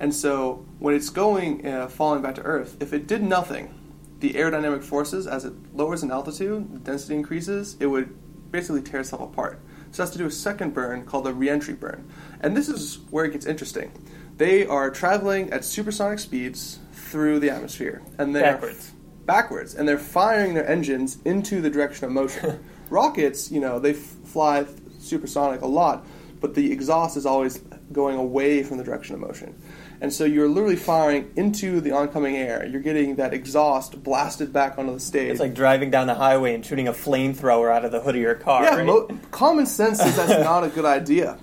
And 0.00 0.12
so 0.14 0.64
when 0.78 0.94
it's 0.94 1.10
going, 1.10 1.66
uh, 1.66 1.88
falling 1.88 2.22
back 2.22 2.34
to 2.36 2.42
Earth, 2.42 2.76
if 2.80 2.92
it 2.92 3.06
did 3.06 3.22
nothing, 3.22 3.72
the 4.20 4.32
aerodynamic 4.34 4.82
forces, 4.82 5.26
as 5.26 5.44
it 5.44 5.52
lowers 5.74 6.02
in 6.02 6.10
altitude, 6.10 6.72
the 6.74 6.78
density 6.80 7.14
increases, 7.14 7.76
it 7.80 7.86
would 7.86 8.16
basically 8.50 8.82
tear 8.82 9.00
itself 9.00 9.22
apart. 9.22 9.60
So 9.92 10.02
it 10.02 10.06
has 10.06 10.10
to 10.12 10.18
do 10.18 10.26
a 10.26 10.30
second 10.30 10.74
burn 10.74 11.04
called 11.04 11.24
the 11.24 11.32
reentry 11.34 11.74
burn. 11.74 12.10
And 12.40 12.56
this 12.56 12.68
is 12.68 12.98
where 13.10 13.24
it 13.24 13.32
gets 13.32 13.46
interesting. 13.46 13.92
They 14.36 14.66
are 14.66 14.90
traveling 14.90 15.50
at 15.52 15.64
supersonic 15.64 16.18
speeds 16.18 16.80
through 16.92 17.38
the 17.38 17.50
atmosphere, 17.50 18.02
and 18.18 18.34
they're 18.34 18.54
Backwards. 18.54 18.92
backwards, 19.26 19.74
and 19.76 19.86
they're 19.88 19.98
firing 19.98 20.54
their 20.54 20.68
engines 20.68 21.18
into 21.24 21.60
the 21.60 21.70
direction 21.70 22.06
of 22.06 22.10
motion. 22.12 22.64
Rockets, 22.90 23.52
you 23.52 23.60
know, 23.60 23.78
they 23.78 23.90
f- 23.92 23.96
fly 24.24 24.66
supersonic 24.98 25.60
a 25.62 25.66
lot, 25.66 26.04
but 26.44 26.52
the 26.52 26.70
exhaust 26.72 27.16
is 27.16 27.24
always 27.24 27.56
going 27.90 28.18
away 28.18 28.62
from 28.62 28.76
the 28.76 28.84
direction 28.84 29.14
of 29.14 29.20
motion. 29.22 29.58
And 30.02 30.12
so 30.12 30.26
you're 30.26 30.46
literally 30.46 30.76
firing 30.76 31.32
into 31.36 31.80
the 31.80 31.92
oncoming 31.92 32.36
air. 32.36 32.66
You're 32.66 32.82
getting 32.82 33.16
that 33.16 33.32
exhaust 33.32 34.02
blasted 34.02 34.52
back 34.52 34.76
onto 34.76 34.92
the 34.92 35.00
stage. 35.00 35.30
It's 35.30 35.40
like 35.40 35.54
driving 35.54 35.90
down 35.90 36.06
the 36.06 36.16
highway 36.16 36.54
and 36.54 36.62
shooting 36.62 36.86
a 36.86 36.92
flamethrower 36.92 37.74
out 37.74 37.86
of 37.86 37.92
the 37.92 38.00
hood 38.02 38.14
of 38.14 38.20
your 38.20 38.34
car. 38.34 38.62
Yeah, 38.62 38.76
right? 38.76 38.84
mo- 38.84 39.08
common 39.30 39.64
sense 39.64 40.00
says 40.00 40.16
that's 40.16 40.44
not 40.44 40.64
a 40.64 40.68
good 40.68 40.84
idea. 40.84 41.38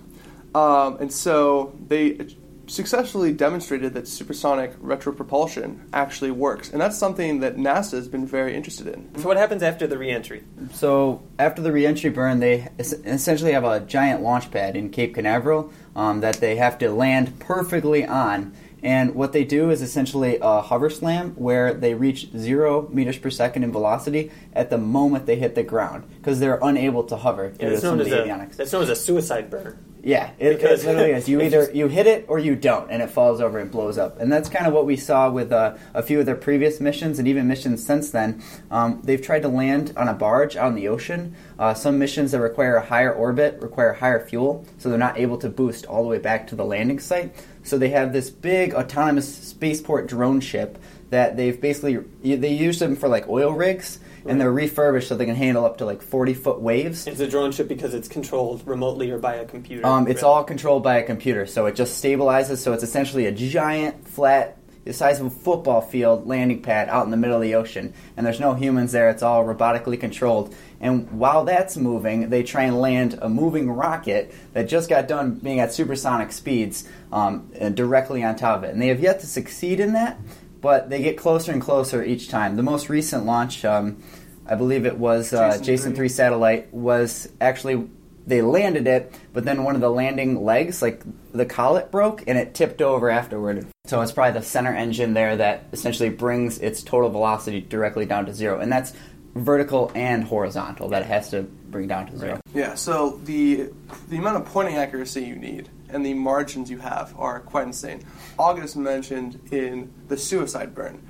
Um, 0.54 0.98
and 0.98 1.12
so 1.12 1.76
they 1.88 2.28
successfully 2.68 3.32
demonstrated 3.34 3.94
that 3.94 4.08
supersonic 4.08 4.78
retropropulsion 4.80 5.80
actually 5.94 6.32
works, 6.32 6.70
and 6.72 6.80
that's 6.82 6.98
something 6.98 7.40
that 7.42 7.58
NASA 7.58 7.92
has 7.94 8.08
been 8.08 8.26
very 8.26 8.56
interested 8.56 8.88
in. 8.88 9.14
So 9.20 9.28
what 9.28 9.38
happens 9.38 9.64
after 9.64 9.88
the 9.88 9.98
reentry? 9.98 10.44
So 10.74 11.22
after 11.40 11.62
the 11.62 11.72
reentry 11.72 12.10
burn, 12.10 12.40
they 12.40 12.70
essentially 12.80 13.52
have 13.54 13.64
a 13.66 13.80
giant 13.82 14.22
launch 14.22 14.52
pad 14.52 14.76
in 14.76 14.90
Cape 14.90 15.16
Canaveral 15.16 15.72
um, 15.96 16.22
that 16.22 16.36
they 16.38 16.56
have 16.56 16.78
to 16.80 16.90
land 16.92 17.40
perfectly 17.40 18.06
on. 18.06 18.54
And 18.84 19.14
what 19.14 19.32
they 19.32 19.44
do 19.44 19.70
is 19.70 19.84
essentially 19.84 20.40
a 20.42 20.60
hover 20.62 20.90
slam 20.90 21.34
where 21.36 21.72
they 21.72 21.94
reach 21.94 22.32
zero 22.36 22.90
meters 22.92 23.20
per 23.20 23.30
second 23.30 23.64
in 23.64 23.72
velocity 23.72 24.32
at 24.54 24.72
the 24.72 24.80
moment 24.80 25.28
they 25.28 25.36
hit 25.36 25.54
the 25.54 25.62
ground 25.62 26.10
because 26.18 26.40
they're 26.40 26.58
unable 26.64 27.04
to 27.04 27.16
hover 27.16 27.50
due 27.52 27.58
Yeah, 27.66 27.70
that's 27.72 27.84
known 27.84 28.02
as 28.02 28.08
a 28.08 28.24
avionics. 28.26 28.56
that's 28.56 28.74
known 28.74 28.82
as 28.82 28.90
a 28.90 28.96
suicide 28.96 29.52
burn. 29.52 29.78
Yeah, 30.04 30.32
it, 30.40 30.58
Because 30.58 30.84
it 30.84 30.88
literally 30.88 31.12
is. 31.18 31.30
You 31.30 31.42
either 31.42 31.70
you 31.74 31.88
hit 31.88 32.08
it 32.08 32.26
or 32.28 32.40
you 32.40 32.56
don't, 32.56 32.90
and 32.90 33.02
it 33.02 33.10
falls 33.10 33.40
over 33.40 33.60
and 33.60 33.70
blows 33.70 33.98
up. 33.98 34.20
And 34.20 34.32
that's 34.32 34.50
kind 34.50 34.66
of 34.66 34.74
what 34.74 34.86
we 34.86 34.98
saw 34.98 35.30
with 35.30 35.52
uh, 35.52 35.76
a 35.94 36.02
few 36.02 36.20
of 36.20 36.26
their 36.26 36.36
previous 36.36 36.80
missions, 36.80 37.20
and 37.20 37.28
even 37.28 37.48
missions 37.48 37.86
since 37.86 38.12
then. 38.12 38.42
Um, 38.72 39.02
they've 39.04 39.22
tried 39.22 39.44
to 39.44 39.48
land 39.48 39.94
on 39.96 40.08
a 40.08 40.14
barge 40.14 40.56
out 40.56 40.70
in 40.70 40.76
the 40.76 40.88
ocean. 40.88 41.36
Uh, 41.60 41.74
some 41.74 42.00
missions 42.00 42.32
that 42.32 42.40
require 42.40 42.78
a 42.78 42.86
higher 42.86 43.14
orbit 43.14 43.62
require 43.62 43.94
higher 43.94 44.26
fuel, 44.26 44.66
so 44.80 44.90
they're 44.90 44.98
not 44.98 45.20
able 45.20 45.38
to 45.38 45.50
boost 45.50 45.86
all 45.86 46.04
the 46.04 46.10
way 46.10 46.20
back 46.20 46.48
to 46.48 46.56
the 46.56 46.66
landing 46.66 47.00
site. 47.00 47.36
So 47.64 47.78
they 47.78 47.90
have 47.90 48.12
this 48.12 48.30
big 48.30 48.74
autonomous 48.74 49.34
spaceport 49.34 50.08
drone 50.08 50.42
ship 50.42 50.80
that 51.12 51.38
they've 51.38 51.60
basically 51.60 51.98
they 52.24 52.54
use 52.54 52.80
them 52.80 52.96
for 52.96 53.08
like 53.08 53.28
oil 53.30 53.52
rigs. 53.52 54.00
And 54.26 54.40
they're 54.40 54.52
refurbished 54.52 55.08
so 55.08 55.16
they 55.16 55.26
can 55.26 55.36
handle 55.36 55.66
up 55.66 55.78
to 55.80 55.86
like 55.86 56.02
40 56.02 56.34
foot 56.34 56.62
waves. 56.62 57.08
It's 57.08 57.20
a 57.20 57.28
drone 57.28 57.52
ship 57.52 57.68
because 57.68 57.94
it's 57.94 58.08
controlled 58.08 58.62
remotely 58.68 59.10
or 59.12 59.18
by 59.18 59.36
a 59.36 59.46
computer. 59.46 59.86
Um, 59.86 60.08
it's 60.08 60.22
Really. 60.22 60.34
all 60.34 60.44
controlled 60.44 60.84
by 60.84 60.98
a 60.98 61.04
computer, 61.04 61.46
so 61.46 61.66
it 61.66 61.76
just 61.76 62.04
stabilizes. 62.04 62.58
So 62.58 62.74
it's 62.74 62.84
essentially 62.84 63.26
a 63.26 63.32
giant, 63.32 64.08
flat, 64.08 64.58
the 64.84 64.94
size 64.94 65.20
of 65.20 65.28
a 65.28 65.30
football 65.30 65.80
field 65.80 66.26
landing 66.28 66.60
pad 66.62 66.90
out 66.90 67.06
in 67.06 67.12
the 67.12 67.18
middle 67.18 67.36
of 67.36 67.42
the 67.44 67.54
ocean, 67.54 67.94
and 68.18 68.26
there's 68.26 68.40
no 68.40 68.56
humans 68.56 68.92
there. 68.92 69.10
It's 69.12 69.22
all 69.22 69.44
robotically 69.46 70.00
controlled. 70.00 70.56
And 70.80 71.12
while 71.12 71.46
that's 71.46 71.78
moving, 71.78 72.32
they 72.32 72.42
try 72.42 72.64
and 72.64 72.80
land 72.80 73.20
a 73.22 73.30
moving 73.30 73.70
rocket 73.70 74.34
that 74.54 74.64
just 74.68 74.90
got 74.90 75.08
done 75.08 75.36
being 75.36 75.60
at 75.60 75.72
supersonic 75.72 76.32
speeds 76.32 76.88
um, 77.12 77.52
directly 77.76 78.24
on 78.24 78.36
top 78.36 78.58
of 78.58 78.64
it. 78.64 78.72
And 78.74 78.82
they 78.82 78.88
have 78.88 79.00
yet 79.00 79.20
to 79.20 79.28
succeed 79.28 79.80
in 79.80 79.94
that, 79.94 80.18
but 80.62 80.90
they 80.90 81.02
get 81.02 81.18
closer 81.18 81.52
and 81.52 81.62
closer 81.62 82.04
each 82.04 82.30
time. 82.30 82.56
The 82.56 82.64
most 82.64 82.90
recent 82.90 83.26
launch, 83.26 83.66
um, 83.66 84.02
I 84.46 84.56
believe 84.56 84.86
it 84.86 84.98
was 84.98 85.34
uh, 85.34 85.52
Jason 85.52 85.64
Jason 85.64 85.92
3. 85.92 85.98
3 85.98 86.10
satellite, 86.10 86.74
was 86.74 87.30
actually 87.42 87.88
they 88.28 88.42
landed 88.42 88.88
it, 88.88 89.14
but 89.34 89.46
then 89.46 89.64
one 89.64 89.76
of 89.76 89.82
the 89.82 89.90
landing 89.90 90.46
legs, 90.46 90.82
like 90.82 91.04
the 91.34 91.46
collet, 91.46 91.92
broke 91.92 92.24
and 92.28 92.38
it 92.38 92.54
tipped 92.54 92.82
over 92.82 93.10
afterward. 93.10 93.66
So 93.86 94.02
it's 94.02 94.12
probably 94.12 94.40
the 94.40 94.46
center 94.46 94.74
engine 94.74 95.14
there 95.14 95.38
that 95.38 95.66
essentially 95.74 96.10
brings 96.10 96.60
its 96.60 96.84
total 96.84 97.10
velocity 97.10 97.62
directly 97.62 98.06
down 98.06 98.28
to 98.28 98.34
zero, 98.34 98.60
and 98.60 98.72
that's 98.72 98.94
vertical 99.34 99.92
and 99.96 100.24
horizontal 100.24 100.90
that 100.90 101.02
it 101.04 101.08
has 101.08 101.30
to 101.32 101.44
bring 101.44 101.88
down 101.88 102.08
to 102.08 102.18
zero. 102.18 102.34
Right. 102.34 102.42
Yeah, 102.54 102.76
so 102.76 103.20
the 103.24 103.70
the 104.10 104.18
amount 104.18 104.38
of 104.38 104.46
pointing 104.46 104.76
accuracy 104.76 105.24
you 105.24 105.36
need 105.36 105.70
and 105.94 106.06
the 106.06 106.14
margins 106.14 106.70
you 106.70 106.78
have 106.80 107.14
are 107.18 107.40
quite 107.40 107.68
insane. 107.68 108.04
August 108.40 108.76
mentioned 108.76 109.40
in 109.52 109.92
the 110.08 110.18
suicide 110.18 110.74
burn, 110.74 111.02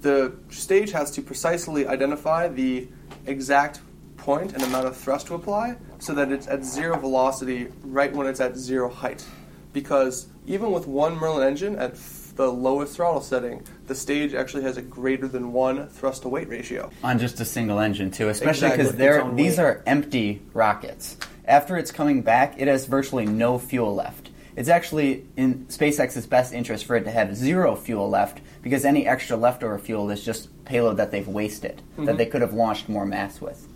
the 0.00 0.34
stage 0.50 0.92
has 0.92 1.10
to 1.12 1.22
precisely 1.22 1.86
identify 1.86 2.48
the 2.48 2.88
exact 3.26 3.80
point 4.16 4.52
and 4.52 4.62
amount 4.62 4.86
of 4.86 4.96
thrust 4.96 5.26
to 5.28 5.34
apply 5.34 5.76
so 5.98 6.12
that 6.14 6.30
it's 6.32 6.46
at 6.46 6.64
zero 6.64 6.98
velocity 6.98 7.68
right 7.82 8.12
when 8.14 8.26
it's 8.26 8.40
at 8.40 8.56
zero 8.56 8.88
height. 8.88 9.24
Because 9.72 10.26
even 10.46 10.70
with 10.72 10.86
one 10.86 11.16
Merlin 11.16 11.46
engine 11.46 11.76
at 11.76 11.92
f- 11.92 12.32
the 12.36 12.50
lowest 12.50 12.96
throttle 12.96 13.20
setting, 13.20 13.62
the 13.86 13.94
stage 13.94 14.34
actually 14.34 14.62
has 14.62 14.76
a 14.76 14.82
greater 14.82 15.26
than 15.28 15.52
one 15.52 15.88
thrust 15.88 16.22
to 16.22 16.28
weight 16.28 16.48
ratio. 16.48 16.90
on 17.02 17.18
just 17.18 17.40
a 17.40 17.44
single 17.44 17.78
engine 17.80 18.10
too, 18.10 18.28
especially 18.28 18.70
because 18.70 18.88
With 18.88 18.98
they're 18.98 19.16
its 19.18 19.24
own 19.24 19.36
these 19.36 19.58
weight. 19.58 19.64
are 19.64 19.82
empty 19.86 20.42
rockets. 20.52 21.16
After 21.46 21.76
it's 21.76 21.92
coming 21.92 22.22
back, 22.22 22.54
it 22.58 22.68
has 22.68 22.86
virtually 22.86 23.24
no 23.26 23.58
fuel 23.58 23.94
left. 23.94 24.25
It's 24.56 24.68
actually 24.70 25.26
in 25.36 25.66
SpaceX's 25.66 26.26
best 26.26 26.54
interest 26.54 26.86
for 26.86 26.96
it 26.96 27.04
to 27.04 27.10
have 27.10 27.36
zero 27.36 27.76
fuel 27.76 28.08
left 28.08 28.40
because 28.62 28.86
any 28.86 29.06
extra 29.06 29.36
leftover 29.36 29.78
fuel 29.78 30.10
is 30.10 30.24
just 30.24 30.48
payload 30.64 30.96
that 30.96 31.10
they've 31.10 31.28
wasted 31.28 31.82
that 31.96 32.02
mm-hmm. 32.02 32.16
they 32.16 32.26
could 32.26 32.40
have 32.40 32.54
launched 32.54 32.88
more 32.88 33.04
mass 33.04 33.40
with. 33.40 33.68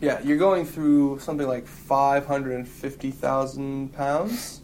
Yeah, 0.00 0.20
you're 0.22 0.38
going 0.38 0.66
through 0.66 1.18
something 1.18 1.46
like 1.46 1.66
550,000 1.66 3.92
pounds 3.92 4.60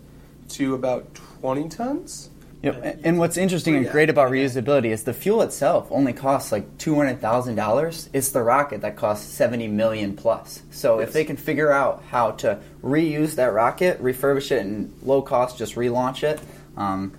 to 0.51 0.75
about 0.75 1.15
20 1.41 1.69
tons. 1.69 2.30
Yep. 2.63 2.85
a- 2.85 3.07
And 3.07 3.19
what's 3.19 3.37
interesting 3.39 3.75
and 3.77 3.89
great 3.91 4.11
about 4.11 4.31
reusability 4.31 4.87
is 4.91 5.05
the 5.05 5.15
fuel 5.15 5.41
itself 5.43 5.89
only 5.91 6.13
costs 6.13 6.53
like 6.53 6.77
two 6.79 6.95
hundred 6.95 7.21
thousand 7.21 7.55
dollars. 7.55 8.11
It's 8.13 8.31
the 8.31 8.43
rocket 8.43 8.83
that 8.83 8.97
costs 8.97 9.33
seventy 9.33 9.67
million 9.67 10.15
plus. 10.17 10.63
So 10.71 11.01
if 11.01 11.13
they 11.13 11.25
can 11.25 11.37
figure 11.37 11.73
out 11.73 12.03
how 12.11 12.33
to 12.33 12.59
reuse 12.83 13.37
that 13.37 13.53
rocket, 13.55 14.03
refurbish 14.03 14.51
it, 14.53 14.61
and 14.61 14.93
low 15.03 15.23
cost 15.23 15.57
just 15.57 15.75
relaunch 15.77 16.23
it, 16.23 16.39
um, 16.77 17.13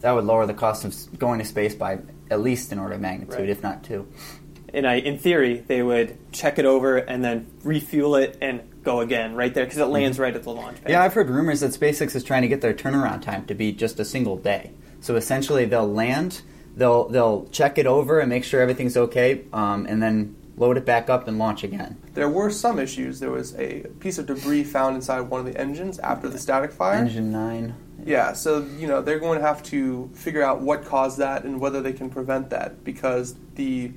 that 0.00 0.12
would 0.12 0.24
lower 0.24 0.44
the 0.46 0.54
cost 0.54 0.84
of 0.84 1.18
going 1.18 1.38
to 1.38 1.44
space 1.44 1.74
by 1.74 1.98
at 2.30 2.40
least 2.40 2.70
an 2.72 2.78
order 2.78 2.94
of 2.94 3.00
magnitude, 3.00 3.38
Right. 3.40 3.48
if 3.48 3.62
not 3.62 3.82
two. 3.82 4.06
And 4.72 4.86
I, 4.86 4.94
in 4.96 5.18
theory, 5.18 5.64
they 5.66 5.82
would 5.82 6.16
check 6.32 6.58
it 6.58 6.64
over 6.64 6.96
and 6.98 7.24
then 7.24 7.46
refuel 7.64 8.14
it 8.16 8.38
and 8.40 8.60
go 8.82 9.00
again 9.00 9.34
right 9.34 9.52
there 9.52 9.64
because 9.64 9.78
it 9.78 9.86
lands 9.86 10.18
right 10.18 10.34
at 10.34 10.42
the 10.42 10.50
launch 10.50 10.80
pad. 10.82 10.90
Yeah, 10.90 11.02
I've 11.02 11.14
heard 11.14 11.28
rumors 11.28 11.60
that 11.60 11.72
SpaceX 11.72 12.14
is 12.14 12.24
trying 12.24 12.42
to 12.42 12.48
get 12.48 12.60
their 12.60 12.74
turnaround 12.74 13.22
time 13.22 13.44
to 13.46 13.54
be 13.54 13.72
just 13.72 14.00
a 14.00 14.04
single 14.04 14.36
day. 14.36 14.72
So 15.00 15.16
essentially, 15.16 15.64
they'll 15.64 15.90
land, 15.90 16.42
they'll 16.76 17.08
they'll 17.08 17.46
check 17.48 17.78
it 17.78 17.86
over 17.86 18.20
and 18.20 18.28
make 18.28 18.44
sure 18.44 18.60
everything's 18.60 18.96
okay, 18.96 19.44
um, 19.52 19.86
and 19.86 20.02
then 20.02 20.36
load 20.56 20.76
it 20.76 20.84
back 20.84 21.08
up 21.08 21.26
and 21.26 21.38
launch 21.38 21.64
again. 21.64 21.96
There 22.12 22.28
were 22.28 22.50
some 22.50 22.78
issues. 22.78 23.18
There 23.18 23.30
was 23.30 23.54
a 23.56 23.86
piece 23.98 24.18
of 24.18 24.26
debris 24.26 24.64
found 24.64 24.96
inside 24.96 25.20
one 25.22 25.40
of 25.40 25.46
the 25.46 25.58
engines 25.58 25.98
after 26.00 26.28
the 26.28 26.38
static 26.38 26.70
fire. 26.70 26.98
Engine 26.98 27.32
nine. 27.32 27.74
Yeah, 28.04 28.32
so 28.32 28.66
you 28.78 28.86
know 28.86 29.02
they're 29.02 29.18
going 29.18 29.38
to 29.38 29.46
have 29.46 29.62
to 29.64 30.10
figure 30.14 30.42
out 30.42 30.60
what 30.60 30.84
caused 30.84 31.18
that 31.18 31.44
and 31.44 31.60
whether 31.60 31.80
they 31.82 31.92
can 31.92 32.10
prevent 32.10 32.50
that 32.50 32.84
because 32.84 33.34
the 33.54 33.92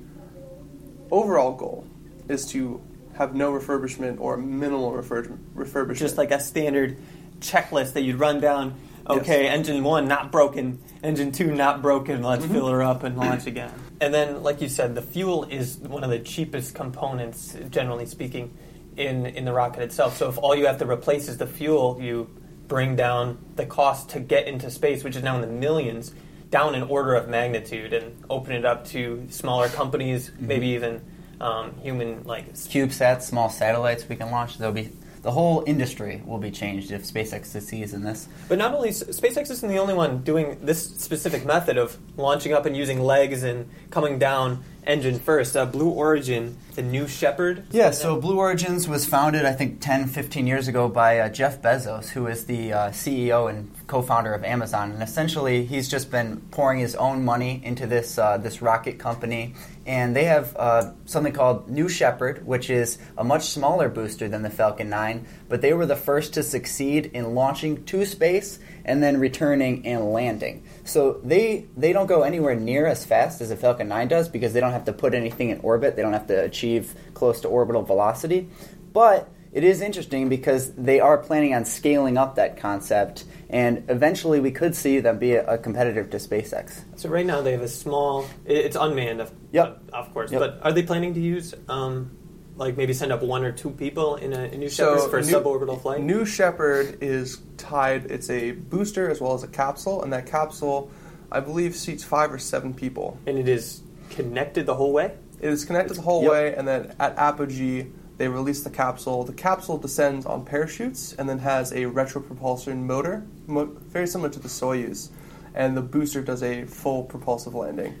overall 1.10 1.52
goal 1.52 1.86
is 2.28 2.46
to 2.46 2.80
have 3.16 3.34
no 3.34 3.52
refurbishment 3.52 4.20
or 4.20 4.36
minimal 4.36 4.92
refurb- 4.92 5.38
refurbishment. 5.54 5.96
just 5.96 6.18
like 6.18 6.30
a 6.30 6.40
standard 6.40 6.96
checklist 7.40 7.92
that 7.94 8.02
you'd 8.02 8.18
run 8.18 8.40
down. 8.40 8.74
Okay, 9.06 9.46
engine 9.48 9.84
one 9.84 10.08
not 10.08 10.32
broken, 10.32 10.78
engine 11.02 11.30
two 11.30 11.54
not 11.54 11.82
broken. 11.82 12.22
Let's 12.22 12.44
mm-hmm. 12.44 12.54
fill 12.54 12.68
her 12.68 12.82
up 12.82 13.02
and 13.02 13.16
launch 13.16 13.46
again. 13.46 13.72
And 14.00 14.12
then, 14.12 14.42
like 14.42 14.60
you 14.60 14.68
said, 14.68 14.96
the 14.96 15.00
fuel 15.02 15.44
is 15.44 15.76
one 15.78 16.02
of 16.02 16.10
the 16.10 16.18
cheapest 16.18 16.74
components, 16.74 17.56
generally 17.70 18.06
speaking, 18.06 18.54
in 18.96 19.24
in 19.24 19.44
the 19.44 19.52
rocket 19.52 19.82
itself. 19.82 20.16
So 20.16 20.28
if 20.28 20.36
all 20.36 20.54
you 20.54 20.66
have 20.66 20.78
to 20.78 20.90
replace 20.90 21.28
is 21.28 21.38
the 21.38 21.46
fuel, 21.46 21.98
you 22.02 22.28
bring 22.66 22.96
down 22.96 23.38
the 23.54 23.64
cost 23.64 24.10
to 24.10 24.20
get 24.20 24.48
into 24.48 24.70
space, 24.70 25.04
which 25.04 25.16
is 25.16 25.22
now 25.22 25.36
in 25.36 25.42
the 25.42 25.46
millions, 25.46 26.12
down 26.50 26.74
an 26.74 26.82
order 26.82 27.14
of 27.14 27.28
magnitude, 27.28 27.92
and 27.92 28.24
open 28.28 28.52
it 28.52 28.64
up 28.64 28.84
to 28.86 29.26
smaller 29.30 29.68
companies, 29.68 30.32
maybe 30.40 30.66
mm-hmm. 30.66 30.74
even 30.74 31.02
um, 31.40 31.74
human 31.80 32.22
like 32.24 32.52
CubeSats, 32.54 33.22
small 33.22 33.48
satellites 33.50 34.08
we 34.08 34.16
can 34.16 34.30
launch. 34.30 34.58
There'll 34.58 34.74
be 34.74 34.90
the 35.24 35.30
whole 35.30 35.64
industry 35.66 36.22
will 36.26 36.38
be 36.38 36.50
changed 36.50 36.92
if 36.92 37.02
SpaceX 37.02 37.46
succeeds 37.46 37.94
in 37.94 38.02
this. 38.02 38.28
But 38.46 38.58
not 38.58 38.74
only 38.74 38.90
SpaceX 38.90 39.50
isn't 39.50 39.68
the 39.68 39.78
only 39.78 39.94
one 39.94 40.22
doing 40.22 40.58
this 40.60 40.84
specific 40.96 41.46
method 41.46 41.78
of 41.78 41.96
launching 42.18 42.52
up 42.52 42.66
and 42.66 42.76
using 42.76 43.00
legs 43.00 43.42
and 43.42 43.70
coming 43.90 44.18
down 44.18 44.62
engine 44.86 45.18
first. 45.18 45.56
Uh, 45.56 45.66
Blue 45.66 45.90
Origin, 45.90 46.56
the 46.74 46.82
New 46.82 47.06
Shepard. 47.06 47.64
Yeah, 47.70 47.90
so 47.90 48.20
Blue 48.20 48.38
Origins 48.38 48.88
was 48.88 49.06
founded, 49.06 49.44
I 49.44 49.52
think, 49.52 49.80
10, 49.80 50.08
15 50.08 50.46
years 50.46 50.68
ago 50.68 50.88
by 50.88 51.18
uh, 51.18 51.28
Jeff 51.28 51.60
Bezos, 51.60 52.08
who 52.08 52.26
is 52.26 52.46
the 52.46 52.72
uh, 52.72 52.78
CEO 52.90 53.48
and 53.48 53.70
co-founder 53.86 54.32
of 54.32 54.44
Amazon. 54.44 54.92
And 54.92 55.02
essentially, 55.02 55.64
he's 55.64 55.88
just 55.88 56.10
been 56.10 56.40
pouring 56.50 56.80
his 56.80 56.94
own 56.94 57.24
money 57.24 57.60
into 57.64 57.86
this 57.86 58.18
uh, 58.18 58.38
this 58.38 58.62
rocket 58.62 58.98
company. 58.98 59.54
And 59.86 60.16
they 60.16 60.24
have 60.24 60.56
uh, 60.56 60.92
something 61.04 61.32
called 61.32 61.68
New 61.68 61.88
Shepard, 61.88 62.46
which 62.46 62.70
is 62.70 62.98
a 63.18 63.24
much 63.24 63.44
smaller 63.50 63.88
booster 63.88 64.28
than 64.28 64.42
the 64.42 64.50
Falcon 64.50 64.88
9. 64.88 65.26
But 65.54 65.60
they 65.60 65.72
were 65.72 65.86
the 65.86 65.94
first 65.94 66.34
to 66.34 66.42
succeed 66.42 67.12
in 67.14 67.36
launching 67.36 67.84
to 67.84 68.04
space 68.06 68.58
and 68.84 69.00
then 69.00 69.20
returning 69.20 69.86
and 69.86 70.12
landing. 70.12 70.64
So 70.82 71.20
they 71.22 71.66
they 71.76 71.92
don't 71.92 72.08
go 72.08 72.22
anywhere 72.22 72.56
near 72.56 72.88
as 72.88 73.04
fast 73.04 73.40
as 73.40 73.52
a 73.52 73.56
Falcon 73.56 73.86
9 73.86 74.08
does 74.08 74.28
because 74.28 74.52
they 74.52 74.58
don't 74.58 74.72
have 74.72 74.86
to 74.86 74.92
put 74.92 75.14
anything 75.14 75.50
in 75.50 75.60
orbit. 75.60 75.94
They 75.94 76.02
don't 76.02 76.12
have 76.12 76.26
to 76.26 76.42
achieve 76.42 76.92
close 77.14 77.40
to 77.42 77.48
orbital 77.48 77.82
velocity. 77.82 78.48
But 78.92 79.28
it 79.52 79.62
is 79.62 79.80
interesting 79.80 80.28
because 80.28 80.72
they 80.72 80.98
are 80.98 81.18
planning 81.18 81.54
on 81.54 81.66
scaling 81.66 82.18
up 82.18 82.34
that 82.34 82.56
concept, 82.56 83.24
and 83.48 83.84
eventually 83.88 84.40
we 84.40 84.50
could 84.50 84.74
see 84.74 84.98
them 84.98 85.20
be 85.20 85.34
a, 85.34 85.46
a 85.46 85.56
competitor 85.56 86.02
to 86.02 86.16
SpaceX. 86.16 86.82
So 86.96 87.08
right 87.08 87.24
now 87.24 87.42
they 87.42 87.52
have 87.52 87.62
a 87.62 87.68
small. 87.68 88.26
It's 88.44 88.74
unmanned, 88.74 89.20
of, 89.20 89.30
Yep. 89.52 89.82
of 89.92 90.12
course. 90.12 90.32
Yep. 90.32 90.40
But 90.40 90.58
are 90.62 90.72
they 90.72 90.82
planning 90.82 91.14
to 91.14 91.20
use 91.20 91.54
um, 91.68 92.10
like 92.56 92.76
maybe 92.76 92.92
send 92.92 93.12
up 93.12 93.22
one 93.22 93.44
or 93.44 93.52
two 93.52 93.70
people 93.70 94.16
in 94.16 94.32
a, 94.32 94.44
a 94.44 94.56
New 94.56 94.68
Shepard 94.68 95.10
for 95.10 95.18
a 95.18 95.22
New- 95.22 95.32
suborbital 95.32 95.80
flight? 95.82 96.00
New 96.02 96.24
Shepard 96.24 96.98
is 97.02 97.38
tied. 97.56 98.10
It's 98.10 98.30
a 98.30 98.52
booster 98.52 99.10
as 99.10 99.20
well 99.20 99.34
as 99.34 99.42
a 99.42 99.48
capsule, 99.48 100.02
and 100.02 100.12
that 100.12 100.26
capsule, 100.26 100.90
I 101.32 101.40
believe, 101.40 101.74
seats 101.74 102.04
five 102.04 102.32
or 102.32 102.38
seven 102.38 102.72
people. 102.74 103.18
and 103.26 103.38
it 103.38 103.48
is 103.48 103.82
connected 104.10 104.66
the 104.66 104.74
whole 104.74 104.92
way. 104.92 105.14
It 105.40 105.50
is 105.50 105.64
connected 105.64 105.96
the 105.96 106.02
whole 106.02 106.22
Yep. 106.22 106.30
way, 106.30 106.54
and 106.54 106.66
then 106.68 106.94
at 107.00 107.18
apogee, 107.18 107.86
they 108.16 108.28
release 108.28 108.62
the 108.62 108.70
capsule. 108.70 109.24
The 109.24 109.32
capsule 109.32 109.76
descends 109.76 110.24
on 110.24 110.44
parachutes 110.44 111.12
and 111.14 111.28
then 111.28 111.40
has 111.40 111.72
a 111.72 111.82
retropropulsion 111.86 112.76
motor, 112.82 113.24
mo- 113.48 113.76
very 113.88 114.06
similar 114.06 114.30
to 114.30 114.38
the 114.38 114.48
Soyuz, 114.48 115.08
and 115.54 115.76
the 115.76 115.82
booster 115.82 116.22
does 116.22 116.42
a 116.44 116.64
full 116.66 117.02
propulsive 117.02 117.54
landing. 117.56 117.94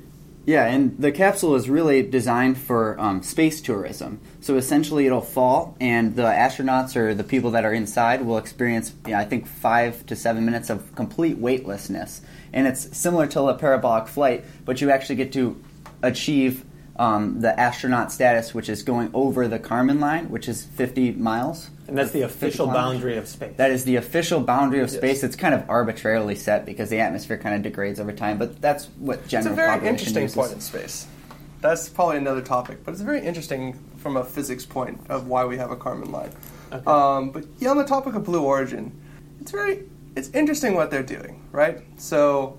Yeah, 0.46 0.66
and 0.66 0.98
the 0.98 1.10
capsule 1.10 1.54
is 1.54 1.70
really 1.70 2.02
designed 2.02 2.58
for 2.58 3.00
um, 3.00 3.22
space 3.22 3.62
tourism. 3.62 4.20
So 4.40 4.56
essentially, 4.56 5.06
it'll 5.06 5.22
fall, 5.22 5.74
and 5.80 6.14
the 6.16 6.24
astronauts 6.24 6.96
or 6.96 7.14
the 7.14 7.24
people 7.24 7.52
that 7.52 7.64
are 7.64 7.72
inside 7.72 8.26
will 8.26 8.36
experience, 8.36 8.92
yeah, 9.06 9.18
I 9.18 9.24
think, 9.24 9.46
five 9.46 10.04
to 10.06 10.14
seven 10.14 10.44
minutes 10.44 10.68
of 10.68 10.94
complete 10.94 11.38
weightlessness. 11.38 12.20
And 12.52 12.66
it's 12.66 12.94
similar 12.96 13.26
to 13.28 13.48
a 13.48 13.54
parabolic 13.54 14.06
flight, 14.06 14.44
but 14.66 14.82
you 14.82 14.90
actually 14.90 15.16
get 15.16 15.32
to 15.32 15.58
achieve 16.02 16.64
um, 16.96 17.40
the 17.40 17.58
astronaut 17.58 18.12
status, 18.12 18.54
which 18.54 18.68
is 18.68 18.82
going 18.82 19.10
over 19.12 19.48
the 19.48 19.58
Kármán 19.58 19.98
line, 20.00 20.30
which 20.30 20.48
is 20.48 20.64
50 20.64 21.12
miles. 21.12 21.70
And 21.88 21.98
that's 21.98 22.12
the 22.12 22.22
official 22.22 22.66
boundary 22.66 23.16
of 23.16 23.26
space. 23.28 23.54
That 23.56 23.70
is 23.70 23.84
the 23.84 23.96
official 23.96 24.40
boundary 24.40 24.80
of 24.80 24.88
Yes. 24.88 24.96
space. 24.96 25.22
It's 25.24 25.36
kind 25.36 25.54
of 25.54 25.68
arbitrarily 25.68 26.34
set 26.34 26.64
because 26.64 26.88
the 26.90 27.00
atmosphere 27.00 27.36
kind 27.36 27.54
of 27.56 27.62
degrades 27.62 27.98
over 28.00 28.12
time, 28.12 28.38
but 28.38 28.60
that's 28.62 28.86
what 28.98 29.26
general 29.28 29.48
It's 29.48 29.52
a 29.52 29.56
very 29.56 29.68
population 29.68 29.94
interesting 29.94 30.22
uses. 30.22 30.36
point 30.36 30.52
in 30.52 30.60
space. 30.60 31.06
That's 31.60 31.88
probably 31.88 32.18
another 32.18 32.42
topic, 32.42 32.84
but 32.84 32.92
it's 32.92 33.00
very 33.00 33.20
interesting 33.20 33.78
from 33.96 34.16
a 34.16 34.24
physics 34.24 34.64
point 34.66 35.00
of 35.08 35.26
why 35.26 35.44
we 35.46 35.56
have 35.56 35.70
a 35.70 35.76
Kármán 35.76 36.10
line. 36.10 36.30
Okay. 36.72 36.84
Um, 36.86 37.30
but 37.30 37.44
yeah, 37.58 37.70
on 37.70 37.78
the 37.78 37.84
topic 37.84 38.14
of 38.14 38.24
Blue 38.24 38.42
Origin, 38.44 38.92
it's 39.40 39.50
very 39.50 39.84
it's 40.16 40.28
interesting 40.30 40.74
what 40.74 40.90
they're 40.92 41.02
doing, 41.02 41.42
right? 41.52 41.80
So 41.96 42.56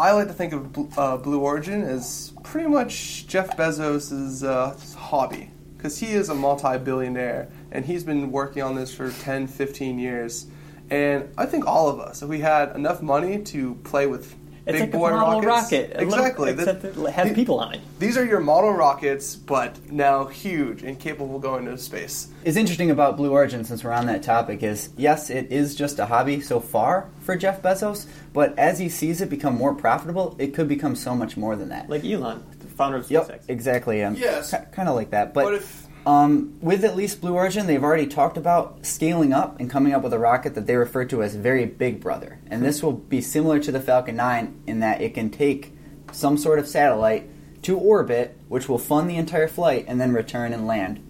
I 0.00 0.12
like 0.12 0.28
to 0.28 0.32
think 0.32 0.54
of 0.54 0.98
uh, 0.98 1.18
Blue 1.18 1.40
Origin 1.40 1.82
as 1.82 2.32
pretty 2.42 2.70
much 2.70 3.26
Jeff 3.26 3.54
Bezos' 3.54 4.42
uh, 4.42 4.74
hobby 4.98 5.50
because 5.76 5.98
he 5.98 6.12
is 6.12 6.30
a 6.30 6.34
multi-billionaire 6.34 7.50
and 7.70 7.84
he's 7.84 8.02
been 8.02 8.32
working 8.32 8.62
on 8.62 8.76
this 8.76 8.94
for 8.94 9.10
10, 9.10 9.46
15 9.46 9.98
years. 9.98 10.46
And 10.88 11.28
I 11.36 11.44
think 11.44 11.66
all 11.66 11.90
of 11.90 12.00
us, 12.00 12.22
if 12.22 12.30
we 12.30 12.40
had 12.40 12.74
enough 12.74 13.02
money 13.02 13.42
to 13.42 13.74
play 13.84 14.06
with 14.06 14.34
it's 14.70 14.80
big 14.80 14.92
like 14.94 15.00
boy 15.00 15.08
a 15.08 15.16
model 15.16 15.42
rockets, 15.42 15.72
rocket. 15.72 15.92
a 15.96 16.04
little- 16.04 16.14
exactly. 16.18 16.50
except 16.52 16.82
The- 16.82 17.04
it 17.06 17.12
has 17.12 17.28
the- 17.28 17.34
people 17.34 17.58
on 17.60 17.74
it. 17.74 17.80
these 17.98 18.16
are 18.16 18.24
your 18.24 18.40
model 18.40 18.72
rockets, 18.72 19.36
but 19.36 19.76
now 19.90 20.24
huge 20.26 20.82
and 20.82 20.98
capable 20.98 21.36
of 21.36 21.42
going 21.42 21.66
into 21.66 21.78
space. 21.78 22.28
is 22.44 22.56
interesting 22.56 22.90
about 22.90 23.16
Blue 23.16 23.30
Origin, 23.32 23.64
since 23.64 23.84
we're 23.84 23.92
on 23.92 24.06
that 24.06 24.22
topic, 24.22 24.62
is 24.62 24.88
yes, 24.96 25.30
it 25.30 25.50
is 25.52 25.74
just 25.74 25.98
a 25.98 26.06
hobby 26.06 26.40
so 26.40 26.58
far 26.60 27.06
for 27.20 27.36
Jeff 27.36 27.60
Bezos, 27.62 28.06
but 28.32 28.58
as 28.58 28.78
he 28.78 28.88
sees 28.88 29.20
it 29.20 29.28
become 29.28 29.56
more 29.56 29.74
profitable, 29.74 30.34
it 30.38 30.54
could 30.54 30.68
become 30.68 30.96
so 30.96 31.14
much 31.14 31.36
more 31.36 31.56
than 31.56 31.68
that. 31.68 31.88
Like 31.90 32.04
Elon, 32.04 32.42
the 32.60 32.66
founder 32.66 32.96
of 32.98 33.04
SpaceX. 33.06 33.10
yep, 33.10 33.44
exactly. 33.48 34.02
Um, 34.02 34.14
Yes. 34.14 34.54
kind 34.72 34.88
of 34.88 34.94
like 34.94 35.10
that. 35.10 35.34
But, 35.34 35.44
But 35.44 35.54
if- 35.54 35.86
um, 36.06 36.58
with 36.60 36.84
at 36.84 36.96
least 36.96 37.20
Blue 37.20 37.34
Origin, 37.34 37.66
they've 37.66 37.82
already 37.82 38.06
talked 38.06 38.36
about 38.36 38.86
scaling 38.86 39.32
up 39.32 39.60
and 39.60 39.68
coming 39.68 39.92
up 39.92 40.02
with 40.02 40.12
a 40.12 40.18
rocket 40.18 40.54
that 40.54 40.66
they 40.66 40.76
refer 40.76 41.04
to 41.06 41.22
as 41.22 41.34
very 41.34 41.66
big 41.66 42.00
brother, 42.00 42.38
and 42.46 42.64
this 42.64 42.82
will 42.82 42.92
be 42.92 43.20
similar 43.20 43.58
to 43.60 43.70
the 43.70 43.80
Falcon 43.80 44.16
9 44.16 44.62
in 44.66 44.80
that 44.80 45.02
it 45.02 45.14
can 45.14 45.30
take 45.30 45.72
some 46.12 46.38
sort 46.38 46.58
of 46.58 46.66
satellite 46.66 47.28
to 47.62 47.78
orbit, 47.78 48.38
which 48.48 48.68
will 48.68 48.78
fund 48.78 49.10
the 49.10 49.16
entire 49.16 49.48
flight 49.48 49.84
and 49.86 50.00
then 50.00 50.12
return 50.12 50.52
and 50.52 50.66
land. 50.66 51.06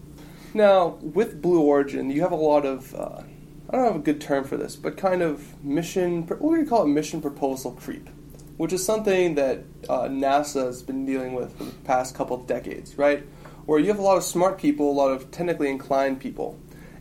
Now, 0.52 0.98
with 1.00 1.40
Blue 1.40 1.60
Origin, 1.60 2.10
you 2.10 2.22
have 2.22 2.32
a 2.32 2.36
lot 2.36 2.66
of, 2.66 2.92
uh, 2.94 3.22
I 3.70 3.76
don't 3.76 3.84
have 3.84 3.96
a 3.96 4.00
good 4.00 4.20
term 4.20 4.44
for 4.44 4.56
this, 4.56 4.74
but 4.74 4.96
kind 4.96 5.22
of 5.22 5.62
mission, 5.62 6.26
what 6.26 6.56
do 6.56 6.60
you 6.60 6.66
call 6.66 6.82
it, 6.82 6.88
mission 6.88 7.22
proposal 7.22 7.72
creep, 7.72 8.08
which 8.56 8.72
is 8.72 8.84
something 8.84 9.36
that 9.36 9.60
uh, 9.88 10.02
NASA 10.02 10.66
has 10.66 10.82
been 10.82 11.06
dealing 11.06 11.34
with 11.34 11.56
for 11.56 11.64
the 11.64 11.70
past 11.84 12.16
couple 12.16 12.36
of 12.36 12.48
decades, 12.48 12.98
right? 12.98 13.24
Where 13.70 13.78
you 13.78 13.86
have 13.86 14.00
a 14.00 14.02
lot 14.02 14.16
of 14.16 14.24
smart 14.24 14.58
people, 14.58 14.90
a 14.90 14.92
lot 14.92 15.12
of 15.12 15.30
technically 15.30 15.70
inclined 15.70 16.18
people, 16.18 16.58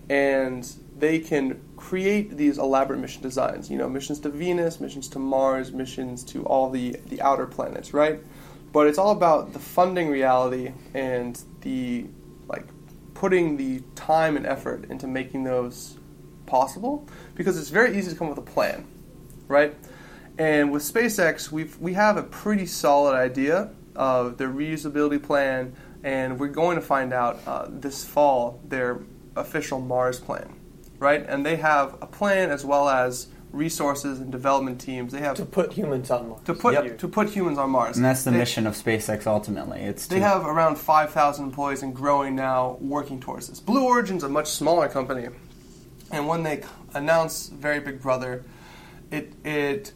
and 0.07 0.71
they 0.99 1.17
can 1.17 1.59
create 1.77 2.37
these 2.37 2.59
elaborate 2.59 2.99
mission 2.99 3.23
designs, 3.23 3.71
you 3.71 3.77
know, 3.79 3.89
missions 3.89 4.19
to 4.19 4.29
Venus, 4.29 4.79
missions 4.79 5.07
to 5.07 5.17
Mars, 5.17 5.71
missions 5.71 6.23
to 6.25 6.43
all 6.43 6.69
the, 6.69 6.95
the 7.07 7.19
outer 7.23 7.47
planets, 7.47 7.91
right? 7.91 8.19
But 8.71 8.85
it's 8.85 8.99
all 8.99 9.09
about 9.09 9.51
the 9.53 9.57
funding 9.57 10.09
reality 10.09 10.73
and 10.93 11.41
the, 11.61 12.05
like, 12.47 12.67
putting 13.15 13.57
the 13.57 13.81
time 13.95 14.37
and 14.37 14.45
effort 14.45 14.91
into 14.91 15.07
making 15.07 15.45
those 15.45 15.97
possible 16.45 17.07
because 17.33 17.57
it's 17.57 17.71
very 17.71 17.97
easy 17.97 18.11
to 18.11 18.15
come 18.15 18.27
up 18.29 18.37
with 18.37 18.47
a 18.47 18.51
plan, 18.51 18.85
right? 19.47 19.73
And 20.37 20.71
with 20.71 20.83
SpaceX, 20.83 21.51
we've 21.51 21.79
we 21.79 21.93
have 21.93 22.15
a 22.15 22.23
pretty 22.23 22.67
solid 22.67 23.15
idea 23.15 23.71
of 23.95 24.37
their 24.37 24.49
reusability 24.49 25.21
plan, 25.21 25.75
and 26.03 26.39
we're 26.39 26.47
going 26.47 26.75
to 26.75 26.81
find 26.81 27.13
out 27.13 27.39
uh, 27.47 27.67
this 27.69 28.05
fall 28.05 28.59
their 28.67 28.99
official 29.35 29.79
Mars 29.79 30.19
plan, 30.19 30.53
right? 30.99 31.25
And 31.27 31.45
they 31.45 31.57
have 31.57 31.95
a 32.01 32.07
plan 32.07 32.49
as 32.51 32.65
well 32.65 32.89
as 32.89 33.27
resources 33.51 34.19
and 34.19 34.31
development 34.31 34.79
teams. 34.79 35.11
They 35.11 35.21
have 35.21 35.35
To 35.37 35.45
put 35.45 35.73
humans 35.73 36.11
on 36.11 36.29
Mars. 36.29 36.41
to 36.45 36.53
put 36.53 36.73
Yep. 36.75 36.99
to 36.99 37.07
put 37.07 37.29
humans 37.29 37.57
on 37.57 37.71
Mars, 37.71 37.95
And 37.95 38.05
that's 38.05 38.23
the 38.23 38.29
They- 38.31 38.37
mission 38.37 38.67
of 38.67 38.75
SpaceX 38.75 39.25
ultimately. 39.25 39.81
It's 39.81 40.03
to 40.07 40.15
they 40.15 40.19
have 40.21 40.45
around 40.45 40.77
5,000 40.77 41.45
employees 41.45 41.81
and 41.81 41.95
growing 41.95 42.35
now 42.35 42.77
working 42.79 43.19
towards 43.19 43.47
this. 43.47 43.59
Blue 43.59 43.85
Origin's 43.85 44.23
a 44.23 44.29
much 44.29 44.51
smaller 44.51 44.87
company, 44.87 45.29
and 46.11 46.27
when 46.27 46.43
they 46.43 46.61
announce 46.93 47.47
Very 47.49 47.79
Big 47.79 47.99
Brother, 48.01 48.43
it, 49.09 49.33
it 49.43 49.93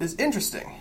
is 0.00 0.14
interesting. 0.14 0.72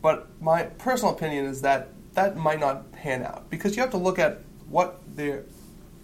But 0.00 0.28
my 0.40 0.62
personal 0.64 1.12
opinion 1.12 1.46
is 1.46 1.62
that 1.62 1.88
that 2.16 2.34
might 2.36 2.58
not 2.58 2.90
pan 2.92 3.22
out 3.22 3.48
because 3.50 3.76
you 3.76 3.82
have 3.82 3.90
to 3.92 3.96
look 3.98 4.18
at 4.18 4.40
what 4.68 5.00
their 5.16 5.44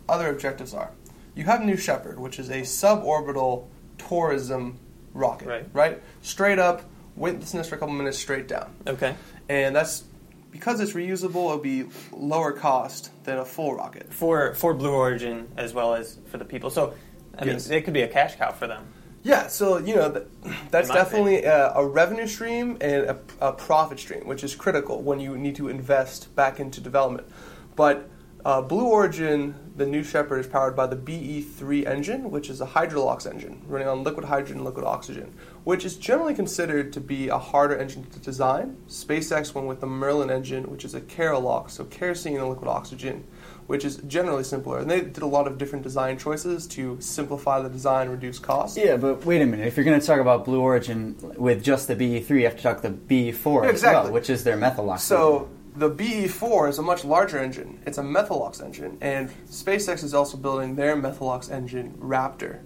other 0.09 0.29
objectives 0.31 0.73
are. 0.75 0.91
You 1.35 1.45
have 1.45 1.65
New 1.65 1.77
Shepard, 1.77 2.21
which 2.21 2.39
is 2.39 2.51
a 2.51 2.61
suborbital 2.61 3.67
tourism 3.99 4.79
rocket, 5.15 5.49
Right. 5.49 5.67
right? 5.73 6.03
Straight 6.21 6.59
up, 6.59 6.83
weightlessness 7.17 7.69
for 7.69 7.77
a 7.77 7.79
couple 7.79 7.95
minutes, 7.95 8.19
straight 8.19 8.47
down 8.47 8.75
Okay. 8.87 9.15
and 9.49 9.75
that's 9.75 10.05
because 10.51 10.81
it's 10.81 10.93
reusable. 10.93 11.47
It'll 11.47 11.59
be 11.59 11.87
lower 12.13 12.53
cost 12.53 13.11
than 13.25 13.39
a 13.39 13.45
full 13.45 13.75
rocket. 13.75 14.13
For 14.13 14.53
for 14.55 14.75
Blue 14.75 14.93
Origin 14.93 15.49
as 15.57 15.73
well 15.73 15.95
as 15.95 16.19
for 16.27 16.37
the 16.37 16.45
people. 16.45 16.69
So, 16.69 16.93
I 17.39 17.47
Yes. 17.47 17.69
mean, 17.71 17.79
it 17.79 17.83
could 17.87 17.95
be 17.95 18.03
a 18.03 18.09
cash 18.09 18.37
cow 18.37 18.53
for 18.53 18.67
them. 18.67 18.85
Yeah, 19.25 19.47
so 19.47 19.79
you 19.79 19.95
know 19.95 20.11
th- 20.11 20.27
that's 20.71 20.89
definitely 20.89 21.45
a, 21.45 21.73
a 21.75 21.87
revenue 21.87 22.27
stream 22.27 22.77
and 22.81 23.05
a, 23.05 23.19
a 23.41 23.53
profit 23.53 24.01
stream, 24.01 24.27
which 24.27 24.43
is 24.43 24.57
critical 24.57 25.01
when 25.01 25.21
you 25.21 25.39
need 25.39 25.55
to 25.57 25.69
invest 25.69 26.35
back 26.35 26.59
into 26.59 26.81
development. 26.81 27.29
But 27.77 28.11
uh, 28.45 28.61
Blue 28.61 28.87
Origin, 28.87 29.55
the 29.77 29.87
New 29.87 30.03
Shepard, 30.03 30.41
is 30.41 30.47
powered 30.49 30.75
by 30.75 30.89
the 30.89 30.97
BE3 30.97 31.87
engine, 31.87 32.31
which 32.33 32.51
is 32.51 32.61
a 32.61 32.67
hydrolox 32.67 33.31
engine 33.31 33.63
running 33.69 33.87
on 33.87 34.03
liquid 34.03 34.27
hydrogen 34.27 34.57
and 34.57 34.65
liquid 34.65 34.85
oxygen, 34.85 35.33
which 35.65 35.85
is 35.85 35.97
generally 35.97 36.35
considered 36.35 36.93
to 36.93 37.01
be 37.01 37.29
a 37.29 37.39
harder 37.39 37.77
engine 37.77 38.05
to 38.11 38.19
design. 38.19 38.77
SpaceX 38.89 39.55
went 39.55 39.69
with 39.69 39.81
the 39.81 39.87
Merlin 39.87 40.31
engine, 40.31 40.65
which 40.71 40.85
is 40.85 40.95
a 40.95 41.01
kerolox, 41.01 41.71
so 41.73 41.85
kerosene 41.85 42.37
and 42.37 42.49
liquid 42.49 42.69
oxygen, 42.69 43.25
which 43.69 43.85
is 43.85 43.97
generally 44.09 44.43
simpler. 44.45 44.79
And 44.79 44.91
they 44.91 45.01
did 45.01 45.23
a 45.23 45.27
lot 45.27 45.47
of 45.47 45.59
different 45.59 45.85
design 45.85 46.19
choices 46.19 46.67
to 46.69 47.01
simplify 47.01 47.61
the 47.61 47.69
design, 47.69 48.09
reduce 48.09 48.39
costs. 48.39 48.77
Yeah, 48.77 48.97
but 48.97 49.25
wait 49.25 49.41
a 49.41 49.47
minute. 49.47 49.67
If 49.67 49.77
you're 49.77 49.85
going 49.85 50.01
to 50.01 50.07
talk 50.07 50.21
about 50.21 50.45
Blue 50.45 50.61
Origin 50.61 51.17
with 51.37 51.63
just 51.63 51.87
the 51.87 51.95
BE3, 51.95 52.31
you 52.31 52.45
have 52.45 52.57
to 52.57 52.63
talk 52.63 52.83
the 52.83 52.91
BE4 52.91 53.65
Yeah, 53.65 53.71
as 53.71 53.83
well, 53.83 54.11
which 54.11 54.31
is 54.31 54.43
their 54.43 54.57
methalox. 54.57 55.01
So 55.01 55.49
the 55.77 55.91
BE4 55.91 56.71
is 56.71 56.79
a 56.79 56.83
much 56.83 57.05
larger 57.05 57.39
engine. 57.39 57.81
It's 57.87 57.99
a 57.99 58.03
Methalox 58.03 58.63
engine, 58.63 58.99
and 59.01 59.31
SpaceX 59.47 60.05
is 60.05 60.13
also 60.13 60.37
building 60.37 60.75
their 60.75 60.97
Methalox 60.97 61.51
engine 61.51 61.95
Raptor. 61.99 62.61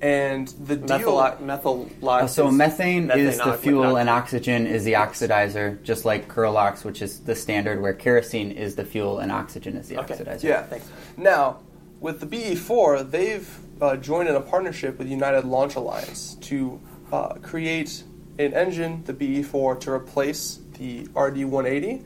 And 0.00 0.46
the 0.64 0.76
deal, 0.76 1.20
Methyl 1.40 1.40
methyl 1.40 1.90
Uh, 2.06 2.26
so 2.28 2.48
is 2.48 2.54
methane, 2.54 3.10
is 3.10 3.38
the 3.38 3.44
not- 3.46 3.58
fuel, 3.58 3.82
not- 3.82 3.96
and 3.96 4.08
oxygen 4.08 4.66
is 4.66 4.84
the 4.84 4.92
oxidizer, 4.92 5.82
just 5.82 6.04
like 6.04 6.28
Kerolox, 6.28 6.84
which 6.84 7.02
is 7.02 7.18
the 7.20 7.34
standard, 7.34 7.82
where 7.82 7.92
kerosene 7.94 8.52
is 8.52 8.76
the 8.76 8.84
fuel 8.84 9.18
and 9.18 9.32
oxygen 9.32 9.76
is 9.76 9.88
the 9.88 9.98
Okay. 9.98 10.14
oxidizer. 10.14 10.44
yeah. 10.44 10.62
Thanks. 10.62 10.86
Now, 11.16 11.56
with 12.00 12.20
the 12.20 12.26
BE4, 12.26 13.02
they've 13.10 13.48
uh, 13.80 13.96
joined 13.96 14.28
in 14.28 14.34
a 14.36 14.40
partnership 14.40 14.98
with 14.98 15.08
United 15.08 15.44
Launch 15.44 15.74
Alliance 15.74 16.36
to 16.42 16.78
uh, 17.12 17.28
create 17.42 18.04
an 18.38 18.52
engine, 18.54 19.02
the 19.06 19.12
BE4, 19.12 19.80
to 19.80 19.90
replace 19.90 20.60
the 20.78 21.08
RD-180, 21.16 22.02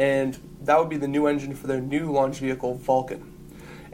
and 0.00 0.36
that 0.62 0.78
would 0.80 0.88
be 0.88 0.96
the 0.96 1.06
new 1.06 1.26
engine 1.28 1.54
for 1.54 1.68
their 1.68 1.80
new 1.80 2.10
launch 2.10 2.38
vehicle, 2.38 2.74
Vulcan. 2.74 3.32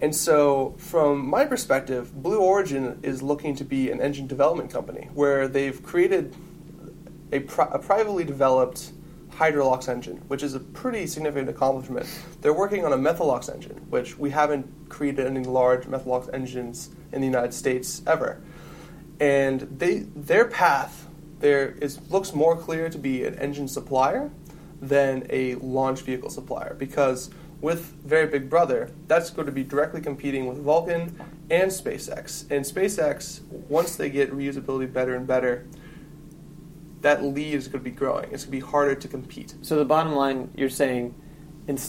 And 0.03 0.15
so, 0.15 0.75
from 0.79 1.25
my 1.25 1.45
perspective, 1.45 2.13
Blue 2.13 2.41
Origin 2.41 2.99
is 3.05 3.23
looking 3.23 3.55
to 3.55 3.65
be 3.65 3.89
an 3.89 4.01
engine 4.01 4.27
development 4.27 4.69
company 4.73 5.09
where 5.15 5.47
they've 5.47 5.81
created 5.81 6.35
a, 7.31 7.39
pri- 7.39 7.69
a 7.71 7.79
privately 7.79 8.25
developed 8.25 8.91
Hydrolox 9.31 9.89
engine, 9.89 10.17
which 10.27 10.43
is 10.43 10.57
a 10.57 10.61
pretty 10.61 11.07
significant 11.07 11.49
accomplishment. 11.49 12.07
They're 12.41 12.53
working 12.53 12.85
on 12.85 12.93
a 12.93 12.99
Methalox 12.99 13.49
engine, 13.49 13.77
which 13.91 14.19
we 14.19 14.31
haven't 14.31 14.89
created 14.89 15.25
any 15.25 15.45
large 15.45 15.85
Methalox 15.85 16.29
engines 16.35 16.91
in 17.13 17.21
the 17.21 17.27
United 17.29 17.55
States 17.55 18.03
ever. 18.05 18.43
And 19.21 19.61
they 19.79 20.01
their 20.17 20.47
path 20.47 21.07
there 21.39 21.77
is 21.81 22.01
looks 22.11 22.35
more 22.35 22.57
clear 22.57 22.91
to 22.91 22.99
be 22.99 23.25
an 23.25 23.37
engine 23.37 23.69
supplier 23.69 24.33
than 24.81 25.25
a 25.31 25.55
launch 25.57 26.01
vehicle 26.01 26.29
supplier 26.29 26.75
because 26.75 27.31
with 27.63 27.95
Very 28.05 28.27
Big 28.27 28.51
Brother, 28.51 28.91
that's 29.07 29.31
going 29.31 29.47
to 29.47 29.53
be 29.53 29.63
directly 29.63 30.01
competing 30.01 30.47
with 30.47 30.59
Vulcan 30.59 31.19
and 31.49 31.71
SpaceX. 31.71 32.43
And 32.51 32.65
SpaceX, 32.65 33.41
once 33.69 33.97
they 33.97 34.11
get 34.11 34.33
reusability 34.33 34.93
better 34.93 35.15
and 35.15 35.27
better, 35.27 35.67
that 37.01 37.23
lead 37.23 37.55
is 37.55 37.69
going 37.69 37.83
to 37.83 37.91
be 37.91 37.97
growing. 37.97 38.25
It's 38.33 38.45
going 38.45 38.61
to 38.61 38.67
be 38.67 38.71
harder 38.71 38.97
to 38.97 39.09
compete. 39.09 39.55
So 39.63 39.77
the 39.77 39.85
bottom 39.85 40.13
line, 40.13 40.51
you're 40.57 40.69
saying, 40.69 41.15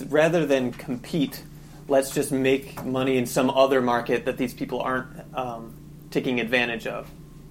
rather 0.10 0.46
than 0.46 0.72
compete, 0.72 1.44
let's 1.88 2.12
just 2.12 2.32
make 2.32 2.84
money 2.86 3.18
in 3.18 3.26
some 3.26 3.50
other 3.50 3.82
market 3.82 4.26
that 4.26 4.38
these 4.38 4.54
people 4.54 4.80
aren't 4.80 5.08
um, 5.36 5.76
taking 6.12 6.40
advantage 6.40 6.86
of. 6.86 7.10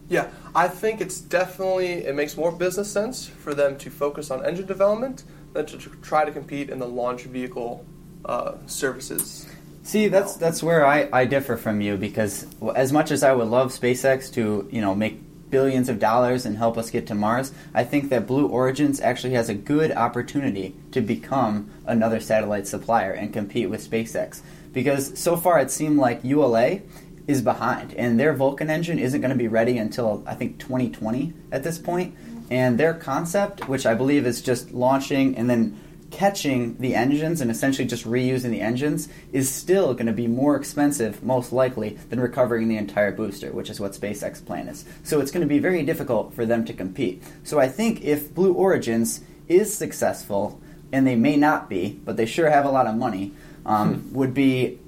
Yeah, 0.09 0.31
I 0.55 0.69
think 0.69 1.01
it's 1.01 1.21
definitely 1.21 2.05
it 2.05 2.15
makes 2.15 2.37
more 2.37 2.53
business 2.53 2.91
sense 2.91 3.27
for 3.27 3.55
them 3.55 3.79
to 3.79 3.91
focus 3.91 4.31
on 4.31 4.45
engine 4.45 4.67
development 4.67 5.25
than 5.55 5.67
to 5.67 5.79
try 6.03 6.25
to 6.25 6.31
compete 6.31 6.71
in 6.71 6.79
the 6.79 6.87
launch 6.87 7.23
vehicle 7.23 7.85
uh, 8.25 8.55
services. 8.67 9.47
See, 9.85 10.09
that's 10.09 10.37
that's 10.37 10.63
where 10.63 10.87
I, 10.87 11.09
I 11.13 11.25
differ 11.25 11.57
from 11.57 11.81
you 11.81 11.97
because 11.97 12.47
as 12.75 12.93
much 12.93 13.11
as 13.11 13.23
I 13.23 13.33
would 13.33 13.49
love 13.49 13.73
SpaceX 13.73 14.33
to 14.35 14.69
you 14.71 14.81
know 14.81 14.95
make 14.95 15.21
billions 15.51 15.89
of 15.89 15.99
dollars 15.99 16.47
and 16.47 16.57
help 16.57 16.79
us 16.79 16.91
get 16.91 17.07
to 17.09 17.15
Mars, 17.15 17.53
I 17.75 17.85
think 17.85 18.09
that 18.09 18.27
Blue 18.27 18.47
Origins 18.47 19.01
actually 19.01 19.35
has 19.35 19.49
a 19.49 19.55
good 19.55 19.93
opportunity 19.93 20.75
to 20.93 21.01
become 21.01 21.71
another 21.87 22.21
satellite 22.21 22.67
supplier 22.67 23.13
and 23.13 23.33
compete 23.33 23.69
with 23.69 23.89
SpaceX. 23.89 24.41
Because 24.73 25.19
so 25.19 25.37
far 25.37 25.59
it 25.59 25.71
seemed 25.71 25.99
like 25.99 26.25
ULA 26.25 26.81
is 27.27 27.43
behind, 27.43 27.95
and 27.95 28.19
their 28.19 28.33
Vulcan 28.33 28.71
engine 28.71 28.99
isn't 28.99 29.21
going 29.21 29.31
to 29.31 29.37
be 29.37 29.49
ready 29.49 29.79
until 29.79 30.25
I 30.27 30.35
think 30.35 30.59
2020 30.59 31.35
at 31.53 31.63
this 31.63 31.79
point. 31.79 32.17
And 32.51 32.79
their 32.79 32.95
concept, 32.95 33.69
which 33.69 33.87
I 33.87 33.95
believe 33.95 34.27
is 34.27 34.43
just 34.43 34.73
launching 34.73 35.37
and 35.37 35.49
then 35.49 35.79
catching 36.13 36.77
the 36.79 36.95
engines 36.95 37.41
and 37.41 37.51
essentially 37.51 37.89
just 37.89 38.05
reusing 38.05 38.51
the 38.51 38.61
engines 38.61 39.09
is 39.33 39.51
still 39.51 39.95
going 39.95 40.07
to 40.07 40.13
be 40.13 40.29
more 40.29 40.55
expensive, 40.55 41.23
most 41.25 41.53
likely, 41.53 41.99
than 42.11 42.21
recovering 42.21 42.69
the 42.69 42.77
entire 42.77 43.11
booster, 43.11 43.51
which 43.51 43.71
is 43.71 43.81
what 43.81 43.93
SpaceX 43.93 44.45
plan 44.45 44.69
is. 44.69 44.85
So 45.03 45.21
it's 45.21 45.33
going 45.33 45.41
to 45.41 45.49
be 45.49 45.59
very 45.59 45.83
difficult 45.83 46.35
for 46.35 46.47
them 46.47 46.65
to 46.67 46.73
compete. 46.73 47.23
So 47.43 47.59
I 47.59 47.69
think 47.69 48.03
if 48.03 48.33
Blue 48.33 48.53
Origins 48.53 49.23
is 49.49 49.75
successful, 49.75 50.61
and 50.93 51.07
they 51.07 51.17
may 51.17 51.37
not 51.37 51.69
be, 51.71 51.99
but 52.05 52.17
they 52.17 52.27
sure 52.27 52.51
have 52.51 52.67
a 52.67 52.71
lot 52.71 52.87
of 52.87 52.95
money, 52.95 53.33
um, 53.65 54.13
would 54.13 54.35
be 54.35 54.79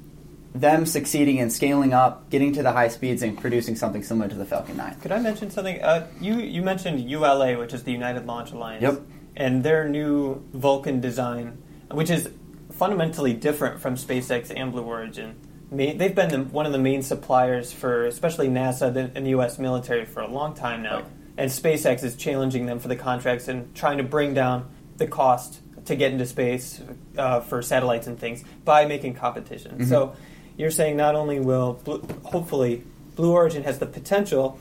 them 0.54 0.86
succeeding 0.86 1.38
in 1.38 1.50
scaling 1.50 1.92
up, 1.92 2.30
getting 2.30 2.52
to 2.52 2.62
the 2.62 2.70
high 2.70 2.88
speeds, 2.88 3.22
and 3.22 3.40
producing 3.40 3.74
something 3.74 4.02
similar 4.02 4.28
to 4.28 4.36
the 4.36 4.44
Falcon 4.44 4.76
9. 4.76 5.00
Could 5.00 5.10
I 5.10 5.18
mention 5.18 5.50
something? 5.50 5.82
Uh, 5.82 6.06
you 6.20 6.38
you 6.38 6.62
mentioned 6.62 7.10
ULA, 7.10 7.58
which 7.58 7.72
is 7.72 7.82
the 7.82 7.90
United 7.90 8.26
Launch 8.26 8.52
Alliance. 8.52 8.82
Yep. 8.82 9.00
And 9.36 9.64
their 9.64 9.88
new 9.88 10.44
Vulcan 10.52 11.00
design, 11.00 11.62
which 11.90 12.10
is 12.10 12.30
fundamentally 12.70 13.32
different 13.32 13.80
from 13.80 13.96
SpaceX 13.96 14.52
and 14.54 14.72
Blue 14.72 14.82
Origin. 14.82 15.36
They've 15.70 16.14
been 16.14 16.28
the, 16.28 16.38
one 16.38 16.66
of 16.66 16.72
the 16.72 16.78
main 16.78 17.02
suppliers 17.02 17.72
for, 17.72 18.06
especially 18.06 18.48
NASA 18.48 18.94
and 19.14 19.26
the 19.26 19.30
U.S. 19.30 19.58
military, 19.58 20.04
for 20.04 20.20
a 20.20 20.28
long 20.28 20.54
time 20.54 20.82
now. 20.82 20.96
Right. 20.96 21.06
And 21.36 21.50
SpaceX 21.50 22.04
is 22.04 22.14
challenging 22.14 22.66
them 22.66 22.78
for 22.78 22.86
the 22.86 22.96
contracts 22.96 23.48
and 23.48 23.74
trying 23.74 23.98
to 23.98 24.04
bring 24.04 24.34
down 24.34 24.68
the 24.98 25.08
cost 25.08 25.60
to 25.86 25.96
get 25.96 26.12
into 26.12 26.26
space 26.26 26.80
uh, 27.18 27.40
for 27.40 27.60
satellites 27.60 28.06
and 28.06 28.18
things 28.18 28.44
by 28.64 28.86
making 28.86 29.14
competition. 29.14 29.84
So 29.86 30.14
you're 30.56 30.70
saying 30.70 30.96
not 30.96 31.14
only 31.14 31.40
will, 31.40 31.74
Blue, 31.84 32.06
hopefully, 32.24 32.84
Blue 33.16 33.32
Origin 33.32 33.64
has 33.64 33.78
the 33.78 33.86
potential 33.86 34.58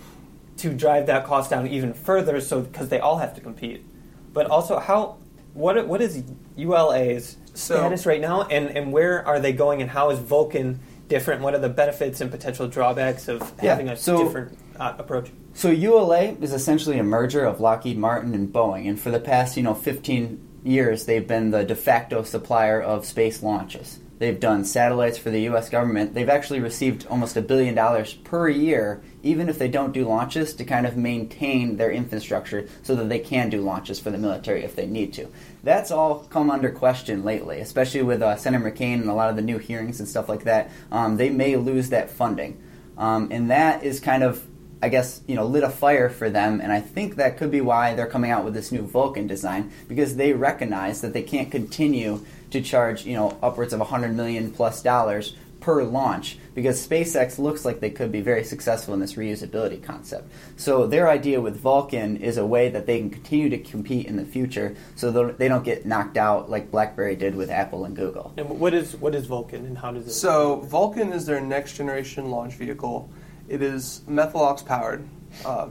to 0.57 0.73
drive 0.73 1.07
that 1.07 1.25
cost 1.25 1.49
down 1.49 1.67
even 1.67 1.93
further, 1.93 2.39
so 2.41 2.61
because 2.61 2.89
they 2.89 2.99
all 2.99 3.17
have 3.17 3.35
to 3.35 3.41
compete, 3.41 3.85
but 4.33 4.47
also 4.47 4.79
how 4.79 5.17
what 5.53 5.87
what 5.87 6.01
is 6.01 6.23
ULA's 6.57 7.37
So- 7.53 7.75
status 7.77 8.05
right 8.05 8.21
now, 8.21 8.43
and 8.43 8.67
and 8.75 8.91
where 8.91 9.25
are 9.27 9.39
they 9.39 9.53
going, 9.53 9.81
and 9.81 9.89
how 9.91 10.09
is 10.09 10.19
Vulcan 10.19 10.79
different? 11.07 11.41
What 11.41 11.53
are 11.53 11.59
the 11.59 11.69
benefits 11.69 12.21
and 12.21 12.31
potential 12.31 12.67
drawbacks 12.67 13.27
of 13.27 13.39
Yeah, 13.61 13.69
having 13.71 13.89
a 13.89 13.95
so- 13.95 14.23
different 14.23 14.57
uh, 14.79 14.93
approach? 14.97 15.31
So 15.53 15.69
ULA 15.69 16.35
is 16.41 16.51
essentially 16.51 16.97
a 16.97 17.03
merger 17.03 17.45
of 17.45 17.61
Lockheed 17.61 17.97
Martin 17.97 18.33
and 18.33 18.51
Boeing, 18.51 18.89
and 18.89 18.99
for 18.99 19.11
the 19.11 19.19
past, 19.19 19.55
you 19.55 19.61
know, 19.61 19.75
15 19.75 20.39
years, 20.63 21.05
they've 21.05 21.27
been 21.27 21.51
the 21.51 21.63
de 21.63 21.75
facto 21.75 22.23
supplier 22.23 22.81
of 22.81 23.05
space 23.05 23.43
launches. 23.43 23.99
They've 24.23 24.39
done 24.39 24.63
satellites 24.63 25.17
for 25.17 25.31
the 25.31 25.41
U.S. 25.41 25.69
government. 25.69 26.13
They've 26.13 26.29
actually 26.29 26.61
received 26.61 27.05
almost 27.07 27.35
a 27.35 27.41
billion 27.41 27.75
dollars 27.75 28.13
per 28.13 28.47
year, 28.47 29.03
even 29.21 29.49
if 29.49 29.59
they 29.59 29.67
don't 29.67 29.91
do 29.91 30.07
launches, 30.07 30.53
to 30.53 30.63
kind 30.63 30.87
of 30.87 30.95
maintain 30.95 31.75
their 31.75 31.91
infrastructure 31.91 32.69
so 32.83 32.95
that 32.95 33.09
they 33.09 33.19
can 33.19 33.49
do 33.49 33.59
launches 33.59 33.99
for 33.99 34.11
the 34.11 34.17
military 34.17 34.63
if 34.63 34.77
they 34.77 34.85
need 34.85 35.11
to. 35.15 35.27
That's 35.61 35.91
all 35.91 36.19
come 36.29 36.49
under 36.49 36.71
question 36.71 37.25
lately, 37.25 37.59
especially 37.59 38.01
with 38.01 38.21
uh, 38.21 38.37
Senator 38.37 38.71
McCain 38.71 39.01
and 39.01 39.09
a 39.09 39.13
lot 39.13 39.29
of 39.29 39.35
the 39.35 39.41
new 39.41 39.57
hearings 39.57 39.99
and 39.99 40.07
stuff 40.07 40.29
like 40.29 40.45
that. 40.45 40.71
Um, 40.89 41.17
they 41.17 41.29
may 41.29 41.57
lose 41.57 41.89
that 41.89 42.09
funding, 42.09 42.63
um, 42.97 43.27
and 43.29 43.51
that 43.51 43.83
is 43.83 43.99
kind 43.99 44.23
of 44.23 44.47
I 44.81 44.89
guess, 44.89 45.21
you 45.27 45.35
know, 45.35 45.45
lit 45.45 45.63
a 45.63 45.69
fire 45.69 46.09
for 46.09 46.29
them, 46.29 46.59
and 46.59 46.69
I 46.69 46.81
think 46.81 47.15
that 47.15 47.37
could 47.37 47.49
be 47.49 47.61
why 47.61 47.93
they're 47.93 48.05
coming 48.05 48.31
out 48.31 48.43
with 48.43 48.53
this 48.53 48.69
new 48.69 48.81
Vulcan 48.81 49.27
design 49.27 49.71
because 49.87 50.17
they 50.17 50.33
recognize 50.33 50.99
that 50.99 51.13
they 51.13 51.23
can't 51.23 51.49
continue 51.49 52.19
to 52.53 52.61
charge, 52.61 53.05
you 53.05 53.15
know, 53.15 53.37
upwards 53.41 53.73
of 53.73 53.79
100 53.79 54.15
million 54.15 54.51
plus 54.51 54.81
dollars 54.81 55.35
per 55.59 55.83
launch 55.83 56.37
because 56.53 56.85
SpaceX 56.85 57.39
looks 57.39 57.63
like 57.63 57.79
they 57.79 57.89
could 57.89 58.11
be 58.11 58.19
very 58.21 58.43
successful 58.43 58.93
in 58.93 58.99
this 58.99 59.13
reusability 59.13 59.81
concept. 59.81 60.29
So 60.57 60.85
their 60.85 61.09
idea 61.09 61.39
with 61.41 61.57
Vulcan 61.57 62.17
is 62.17 62.37
a 62.37 62.45
way 62.45 62.69
that 62.69 62.85
they 62.85 62.99
can 62.99 63.09
continue 63.09 63.49
to 63.49 63.57
compete 63.57 64.05
in 64.07 64.17
the 64.17 64.25
future 64.25 64.75
so 64.95 65.09
they 65.31 65.47
don't 65.47 65.63
get 65.63 65.85
knocked 65.85 66.17
out 66.17 66.49
like 66.49 66.69
BlackBerry 66.69 67.15
did 67.15 67.33
with 67.35 67.49
Apple 67.49 67.85
and 67.85 67.95
Google. 67.95 68.33
And 68.37 68.47
what 68.59 68.73
is 68.73 68.95
what 68.97 69.15
is 69.15 69.25
Vulcan, 69.25 69.65
and 69.65 69.77
how 69.77 69.91
does 69.91 70.05
it? 70.07 70.11
So 70.11 70.57
Vulcan 70.57 71.11
is 71.13 71.25
their 71.25 71.41
next 71.41 71.75
generation 71.77 72.29
launch 72.29 72.53
vehicle. 72.55 73.09
It 73.47 73.61
is 73.61 74.01
Methalox 74.07 74.65
powered. 74.65 75.07
Uh, 75.45 75.69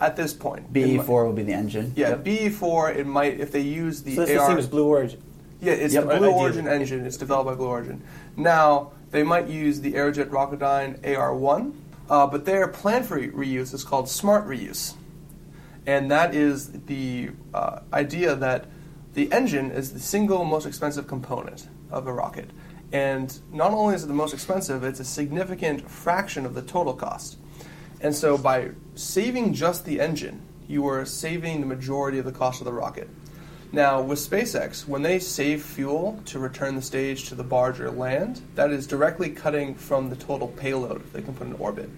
at 0.00 0.16
this 0.16 0.34
point, 0.34 0.66
It 0.66 0.72
BE4 0.72 0.96
might- 0.96 1.08
will 1.08 1.32
be 1.32 1.42
the 1.44 1.52
engine. 1.52 1.92
Yeah, 1.94 2.08
Yep. 2.10 2.24
BE4. 2.24 2.96
It 2.96 3.06
might 3.06 3.38
if 3.38 3.52
they 3.52 3.60
use 3.60 4.02
the 4.02 4.16
so 4.16 4.24
that's 4.26 4.32
the 4.40 4.46
same 4.48 4.58
as 4.58 4.66
Blue 4.66 4.88
Origin. 4.88 5.22
Yeah, 5.64 5.72
it's 5.72 5.94
Yep. 5.94 6.08
the 6.08 6.16
Blue. 6.16 6.30
Origin 6.30 6.68
engine. 6.68 7.06
It's 7.06 7.16
developed 7.16 7.46
by 7.46 7.54
Blue 7.54 7.68
Origin. 7.68 8.02
Now, 8.36 8.92
they 9.10 9.22
might 9.22 9.48
use 9.48 9.80
the 9.80 9.94
Aerojet 9.94 10.28
Rocketdyne 10.28 11.00
AR1, 11.02 11.72
uh, 12.10 12.26
but 12.26 12.44
their 12.44 12.68
plan 12.68 13.02
for 13.02 13.18
reuse 13.18 13.72
is 13.72 13.84
called 13.84 14.08
smart 14.08 14.46
reuse. 14.46 14.94
And 15.86 16.10
that 16.10 16.34
is 16.34 16.70
the 16.86 17.30
uh, 17.52 17.80
idea 17.92 18.34
that 18.34 18.66
the 19.14 19.30
engine 19.32 19.70
is 19.70 19.92
the 19.92 20.00
single 20.00 20.44
most 20.44 20.66
expensive 20.66 21.06
component 21.06 21.68
of 21.90 22.06
a 22.06 22.12
rocket. 22.12 22.50
And 22.92 23.38
not 23.52 23.72
only 23.72 23.94
is 23.94 24.04
it 24.04 24.08
the 24.08 24.14
most 24.14 24.34
expensive, 24.34 24.84
it's 24.84 25.00
a 25.00 25.04
significant 25.04 25.90
fraction 25.90 26.44
of 26.46 26.54
the 26.54 26.62
total 26.62 26.94
cost. 26.94 27.38
And 28.00 28.14
so 28.14 28.36
by 28.36 28.70
saving 28.94 29.54
just 29.54 29.84
the 29.84 30.00
engine, 30.00 30.42
you 30.68 30.86
are 30.88 31.04
saving 31.04 31.60
the 31.60 31.66
majority 31.66 32.18
of 32.18 32.24
the 32.24 32.32
cost 32.32 32.60
of 32.60 32.64
the 32.66 32.72
rocket. 32.72 33.08
Now, 33.72 34.00
with 34.00 34.18
SpaceX, 34.18 34.86
when 34.86 35.02
they 35.02 35.18
save 35.18 35.62
fuel 35.62 36.20
to 36.26 36.38
return 36.38 36.76
the 36.76 36.82
stage 36.82 37.28
to 37.28 37.34
the 37.34 37.42
barge 37.42 37.80
or 37.80 37.90
land, 37.90 38.40
that 38.54 38.70
is 38.70 38.86
directly 38.86 39.30
cutting 39.30 39.74
from 39.74 40.10
the 40.10 40.16
total 40.16 40.48
payload 40.48 41.02
they 41.12 41.22
can 41.22 41.34
put 41.34 41.46
in 41.48 41.54
orbit. 41.54 41.90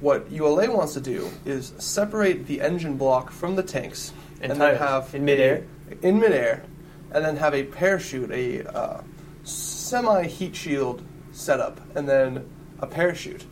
What 0.00 0.30
ULA 0.30 0.70
wants 0.74 0.94
to 0.94 1.00
do 1.00 1.30
is 1.44 1.72
separate 1.78 2.46
the 2.46 2.60
engine 2.60 2.96
block 2.96 3.30
from 3.30 3.56
the 3.56 3.62
tanks 3.62 4.12
And 4.42 4.52
and, 4.52 4.60
then 4.60 4.76
have 4.76 5.14
in 5.14 5.24
midair? 5.24 5.64
a- 5.90 6.06
in 6.06 6.18
midair, 6.18 6.64
and 7.12 7.24
then 7.24 7.36
have 7.36 7.54
a 7.54 7.64
parachute, 7.64 8.30
a 8.30 8.64
uh, 8.76 9.00
semi 9.44 10.24
heat 10.26 10.54
shield 10.56 11.02
setup, 11.32 11.80
and 11.96 12.08
then 12.08 12.48
a 12.80 12.86
parachute, 12.86 13.44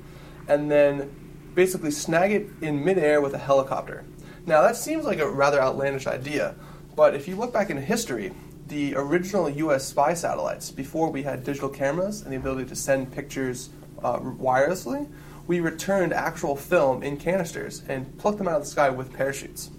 and 0.49 0.71
then 0.71 1.11
basically 1.55 1.91
snag 1.91 2.33
it 2.33 2.47
in 2.61 2.85
midair 2.85 3.21
with 3.21 3.33
a 3.35 3.39
helicopter. 3.39 4.05
Now 4.47 4.61
that 4.63 4.77
seems 4.77 5.05
like 5.05 5.21
a 5.21 5.29
rather 5.29 5.61
outlandish 5.63 6.07
idea, 6.07 6.55
but 6.97 7.15
if 7.15 7.29
you 7.29 7.37
look 7.37 7.53
back 7.53 7.71
in 7.71 7.77
history, 7.77 8.33
the 8.67 8.95
original 8.97 9.51
U.S. 9.51 9.87
spy 9.87 10.15
satellites, 10.15 10.71
before 10.71 11.11
we 11.11 11.23
had 11.23 11.45
digital 11.45 11.69
cameras 11.69 12.23
and 12.23 12.33
the 12.33 12.37
ability 12.37 12.67
to 12.67 12.77
send 12.77 13.13
pictures 13.13 13.71
uh, 14.03 14.19
wirelessly, 14.19 15.09
we 15.47 15.61
returned 15.61 16.13
actual 16.15 16.57
film 16.57 17.03
in 17.03 17.17
canisters 17.17 17.83
and 17.89 18.17
plucked 18.19 18.39
them 18.39 18.49
out 18.49 18.57
of 18.57 18.63
the 18.63 18.69
sky 18.69 18.89
with 18.89 19.13
parachutes. 19.13 19.71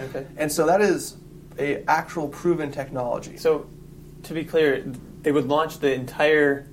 Okay. 0.00 0.26
And 0.36 0.50
so 0.50 0.66
that 0.66 0.80
is 0.80 1.16
a 1.58 1.84
actual 1.84 2.28
proven 2.28 2.72
technology. 2.72 3.36
So, 3.36 3.68
to 4.22 4.34
be 4.34 4.44
clear, 4.44 4.82
they 5.22 5.32
would 5.32 5.46
launch 5.46 5.78
the 5.78 5.92
entire 5.92 6.68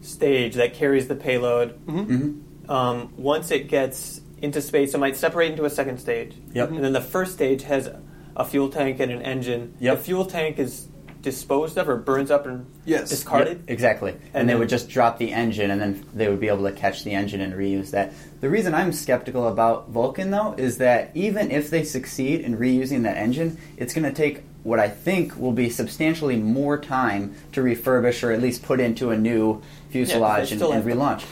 stage 0.00 0.54
that 0.54 0.74
carries 0.74 1.08
the 1.08 1.14
payload. 1.14 1.84
Mm-hmm. 1.86 2.70
Um, 2.70 3.12
once 3.16 3.50
it 3.50 3.68
gets 3.68 4.20
into 4.38 4.60
space, 4.60 4.94
it 4.94 4.98
might 4.98 5.16
separate 5.16 5.52
into 5.52 5.64
a 5.64 5.70
second 5.70 5.98
stage. 5.98 6.34
Yep. 6.52 6.70
And 6.70 6.84
then 6.84 6.92
the 6.92 7.00
first 7.00 7.32
stage 7.32 7.62
has 7.62 7.88
a 8.36 8.44
fuel 8.44 8.68
tank 8.68 9.00
and 9.00 9.10
an 9.10 9.22
engine. 9.22 9.74
Yep. 9.80 9.96
The 9.98 10.02
fuel 10.04 10.24
tank 10.26 10.58
is 10.58 10.86
disposed 11.22 11.76
of 11.76 11.88
or 11.88 11.96
burns 11.96 12.30
up 12.30 12.46
and 12.46 12.66
Yes. 12.84 13.08
discarded. 13.08 13.58
Yep, 13.60 13.70
exactly. 13.70 14.10
And, 14.12 14.20
And 14.34 14.48
they 14.48 14.52
then- 14.52 14.60
would 14.60 14.68
just 14.68 14.88
drop 14.88 15.18
the 15.18 15.32
engine, 15.32 15.70
and 15.72 15.80
then 15.80 16.04
they 16.14 16.28
would 16.28 16.38
be 16.38 16.46
able 16.48 16.64
to 16.64 16.72
catch 16.72 17.02
the 17.02 17.12
engine 17.12 17.40
and 17.40 17.52
reuse 17.54 17.90
that. 17.90 18.12
The 18.40 18.48
reason 18.48 18.74
I'm 18.74 18.92
skeptical 18.92 19.48
about 19.48 19.90
Vulcan, 19.90 20.30
though, 20.30 20.54
is 20.56 20.78
that 20.78 21.10
even 21.14 21.50
if 21.50 21.68
they 21.70 21.82
succeed 21.82 22.42
in 22.42 22.56
reusing 22.58 23.02
that 23.02 23.16
engine, 23.16 23.56
it's 23.76 23.92
going 23.92 24.04
to 24.04 24.12
take 24.12 24.44
what 24.62 24.78
I 24.78 24.88
think 24.88 25.36
will 25.40 25.52
be 25.52 25.68
substantially 25.70 26.36
more 26.36 26.76
time 26.78 27.34
to 27.52 27.60
refurbish 27.62 28.22
or 28.22 28.30
at 28.32 28.40
least 28.42 28.62
put 28.62 28.78
into 28.80 29.10
a 29.10 29.16
new 29.16 29.62
fuselage 29.90 30.52
and, 30.52 30.60
still 30.60 30.72
and 30.72 30.82
have 30.84 30.92
to- 30.92 30.96
relaunch. 30.98 31.24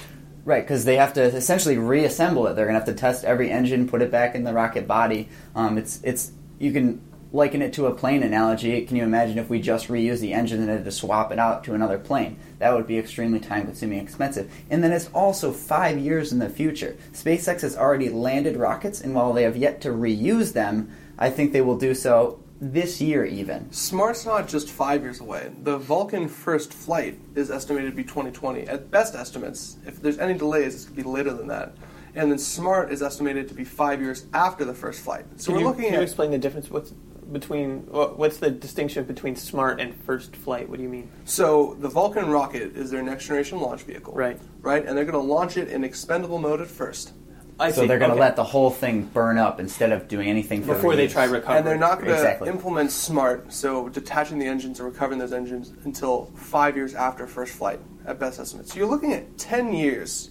Right, 0.45 0.63
because 0.63 0.85
they 0.85 0.97
have 0.97 1.15
to 1.15 1.23
essentially 1.23 1.79
reassemble 1.79 2.47
it. 2.49 2.55
They're 2.55 2.67
going 2.67 2.75
to 2.79 2.81
have 2.85 2.89
to 2.89 3.01
test 3.01 3.25
every 3.25 3.51
engine, 3.51 3.89
put 3.89 4.03
it 4.03 4.11
back 4.11 4.35
in 4.35 4.45
the 4.45 4.53
rocket 4.53 4.87
body. 4.87 5.29
Um, 5.55 5.79
it's 5.79 6.01
it's 6.03 6.33
you 6.59 6.73
can 6.73 7.01
liken 7.33 7.61
it 7.61 7.73
to 7.73 7.87
a 7.87 7.95
plane 7.95 8.23
analogy. 8.23 8.81
Can 8.87 8.97
you 8.97 9.03
imagine 9.03 9.39
if 9.39 9.51
we 9.51 9.61
just 9.61 9.89
reuse 9.89 10.21
the 10.21 10.33
engine 10.33 10.61
and 10.61 10.71
had 10.71 10.85
to 10.85 10.93
swap 10.93 11.33
it 11.33 11.39
out 11.39 11.65
to 11.65 11.75
another 11.75 11.99
plane? 11.99 12.39
That 12.61 12.73
would 12.73 12.87
be 12.87 12.97
extremely 12.97 13.41
time 13.41 13.65
consuming, 13.67 13.99
expensive. 13.99 14.53
And 14.71 14.85
then 14.85 14.93
it's 14.93 15.11
also 15.13 15.53
five 15.53 15.99
years 15.99 16.33
in 16.33 16.39
the 16.39 16.49
future. 16.49 16.97
SpaceX 17.13 17.63
has 17.63 17.77
already 17.77 18.09
landed 18.09 18.57
rockets, 18.57 19.01
and 19.01 19.15
while 19.15 19.33
they 19.33 19.43
have 19.43 19.57
yet 19.57 19.81
to 19.81 19.89
reuse 19.89 20.53
them, 20.53 20.93
I 21.19 21.29
think 21.29 21.53
they 21.53 21.61
will 21.61 21.77
do 21.77 21.93
so 21.93 22.41
this 22.61 23.01
year 23.01 23.25
even. 23.25 23.71
Smart's 23.73 24.25
not 24.25 24.49
just 24.49 24.71
five 24.71 25.03
years 25.03 25.21
away. 25.21 25.53
The 25.65 25.77
Vulcan 25.77 26.29
first 26.29 26.73
flight 26.73 27.19
is 27.35 27.51
estimated 27.51 27.91
to 27.91 27.97
be 27.97 28.05
2020. 28.05 28.69
At 28.69 28.93
best 28.93 29.17
estimates, 29.17 29.77
if 29.87 30.01
there's 30.01 30.19
any 30.19 30.35
delays, 30.35 30.75
it's 30.75 30.85
going 30.85 30.97
to 30.97 31.03
be 31.03 31.09
later 31.09 31.33
than 31.33 31.49
that. 31.49 31.75
And 32.17 32.31
then 32.31 32.39
Smart 32.39 32.93
is 32.93 33.03
estimated 33.03 33.49
to 33.49 33.55
be 33.55 33.65
five 33.65 34.01
years 34.01 34.27
after 34.33 34.65
the 34.65 34.75
first 34.75 35.01
flight. 35.01 35.25
So 35.37 35.47
Can 35.47 35.55
we're 35.55 35.61
you, 35.61 35.67
looking 35.67 35.85
can 35.85 35.93
you 35.95 35.99
at 35.99 36.03
explain 36.05 36.31
the 36.31 36.39
difference? 36.39 36.71
What's 36.71 36.91
between 37.33 37.81
what's 37.91 38.37
the 38.37 38.51
distinction 38.51 39.03
between 39.05 39.35
smart 39.35 39.81
and 39.81 39.95
first 40.05 40.37
flight? 40.37 40.69
What 40.69 40.77
do 40.77 40.83
you 40.83 40.91
mean? 40.91 41.11
so 41.25 41.75
the 41.81 41.89
Vulcan 41.89 42.29
rocket 42.31 42.77
is 42.77 42.91
their 42.91 43.03
next 43.03 43.27
generation 43.27 43.61
launch 43.61 43.83
vehicle, 43.83 44.13
Right. 44.15 44.39
Right, 44.61 44.85
and 44.87 44.97
they're 44.97 45.07
going 45.07 45.15
to 45.27 45.33
launch 45.35 45.57
it 45.57 45.69
in 45.69 45.85
expendable 45.85 46.39
mode 46.39 46.61
at 46.61 46.69
first, 46.69 47.13
I 47.59 47.71
So 47.71 47.81
see. 47.83 47.87
they're 47.89 47.99
going 47.99 48.11
to 48.11 48.15
Okay. 48.17 48.21
let 48.21 48.37
the 48.37 48.45
whole 48.45 48.71
thing 48.71 49.03
burn 49.15 49.39
up 49.39 49.59
instead 49.59 49.91
of 49.91 50.07
doing 50.07 50.29
anything 50.29 50.61
for 50.63 50.75
before 50.75 50.97
they 50.97 51.07
reuse. 51.09 51.13
try 51.13 51.25
recovery. 51.25 51.57
and 51.59 51.67
they're 51.67 51.79
not 51.79 51.97
going 51.99 52.11
to 52.11 52.15
Exactly. 52.15 52.49
implement 52.51 52.91
Smart, 52.93 53.51
so 53.53 53.89
detaching 53.89 54.39
the 54.39 54.47
engines 54.47 54.79
and 54.79 54.87
recovering 54.87 55.19
those 55.19 55.33
engines 55.33 55.73
until 55.85 56.31
five 56.37 56.77
years 56.77 56.95
after 56.95 57.27
first 57.27 57.55
flight 57.55 57.81
at 58.07 58.19
best 58.21 58.39
estimates. 58.39 58.73
So 58.73 58.79
you're 58.79 58.89
looking 58.89 59.15
at 59.15 59.39
10 59.39 59.73
years 59.73 60.31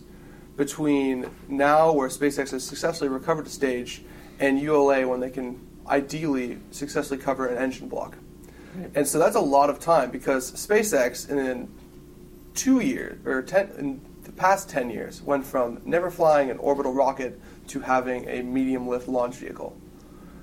between 0.56 1.30
now, 1.48 1.92
where 1.92 2.10
SpaceX 2.10 2.52
has 2.52 2.64
successfully 2.64 3.10
recovered 3.10 3.46
the 3.46 3.50
stage, 3.50 4.04
and 4.40 4.60
ULA 4.60 5.08
when 5.08 5.20
they 5.20 5.30
can 5.30 5.60
ideally 5.88 6.60
successfully 6.72 7.20
cover 7.20 7.48
an 7.48 7.58
engine 7.58 7.90
block. 7.90 8.18
And 8.96 9.08
so 9.08 9.20
that's 9.20 9.36
a 9.36 9.42
lot 9.42 9.70
of 9.70 9.80
time 9.80 10.10
because 10.10 10.52
SpaceX 10.54 11.30
in 11.30 11.70
two 12.56 12.80
years 12.80 13.20
or 13.26 13.42
ten 13.42 13.72
in 13.78 14.02
the 14.24 14.32
past 14.32 14.70
ten 14.70 14.90
years 14.90 15.22
went 15.22 15.46
from 15.46 15.82
never 15.86 16.10
flying 16.10 16.50
an 16.50 16.58
orbital 16.58 16.94
rocket 16.94 17.40
to 17.68 17.80
having 17.80 18.28
a 18.28 18.42
medium 18.42 18.88
lift 18.88 19.08
launch 19.08 19.36
vehicle. 19.36 19.78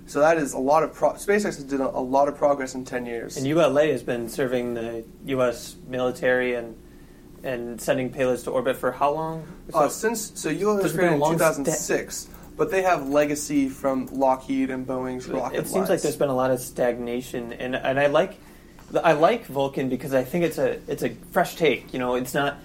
So 0.07 0.21
that 0.21 0.39
is 0.39 0.53
a 0.55 0.59
lot 0.59 0.83
of 0.83 0.93
pro- 0.93 1.15
SpaceX 1.15 1.45
has 1.45 1.65
done 1.65 1.81
a 1.81 2.01
lot 2.01 2.29
of 2.29 2.37
progress 2.37 2.75
in 2.75 2.85
ten 2.85 3.07
years. 3.07 3.37
And 3.37 3.47
ULA 3.47 3.87
has 3.89 4.03
been 4.03 4.29
serving 4.29 4.75
the 4.75 5.05
U.S. 5.27 5.77
military 5.87 6.55
and 6.55 6.77
and 7.43 7.81
sending 7.81 8.11
payloads 8.11 8.45
to 8.45 8.51
orbit 8.51 8.77
for 8.77 8.93
how 8.93 9.13
long? 9.13 9.47
Uh, 9.73 9.89
since 9.89 10.33
so 10.35 10.49
ULA 10.49 10.83
was 10.83 10.93
been 10.93 10.99
created 10.99 11.15
in 11.15 11.21
long 11.21 11.33
2006, 11.33 12.29
but 12.57 12.71
they 12.71 12.83
have 12.83 13.09
legacy 13.09 13.69
from 13.69 14.07
Lockheed 14.07 14.71
and 14.71 14.87
Boeing's 14.87 15.29
rocket. 15.29 15.61
it 15.61 15.69
seems 15.69 15.89
like 15.89 16.03
there's 16.03 16.17
been 16.17 16.29
a 16.29 16.35
lot 16.35 16.51
of 16.51 16.61
stagnation, 16.61 17.53
and 17.53 17.75
and 17.75 17.99
I 17.99 18.07
like 18.07 18.39
I 19.03 19.13
like 19.13 19.47
Vulcan 19.47 19.89
because 19.89 20.15
I 20.15 20.25
think 20.25 20.45
it's 20.45 20.59
a 20.59 20.81
it's 20.87 21.03
a 21.03 21.11
fresh 21.31 21.57
take. 21.57 21.93
You 21.93 21.99
know, 21.99 22.17
it's 22.17 22.35
not. 22.35 22.59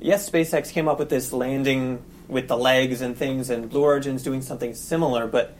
Yes, 0.00 0.30
SpaceX 0.30 0.70
came 0.70 0.86
up 0.86 0.98
with 0.98 1.08
this 1.08 1.32
landing 1.32 2.04
with 2.28 2.46
the 2.46 2.56
legs 2.56 3.00
and 3.00 3.16
things, 3.16 3.50
and 3.50 3.68
Blue 3.68 3.82
Origin's 3.82 4.22
doing 4.22 4.42
something 4.42 4.74
similar, 4.74 5.26
but 5.26 5.56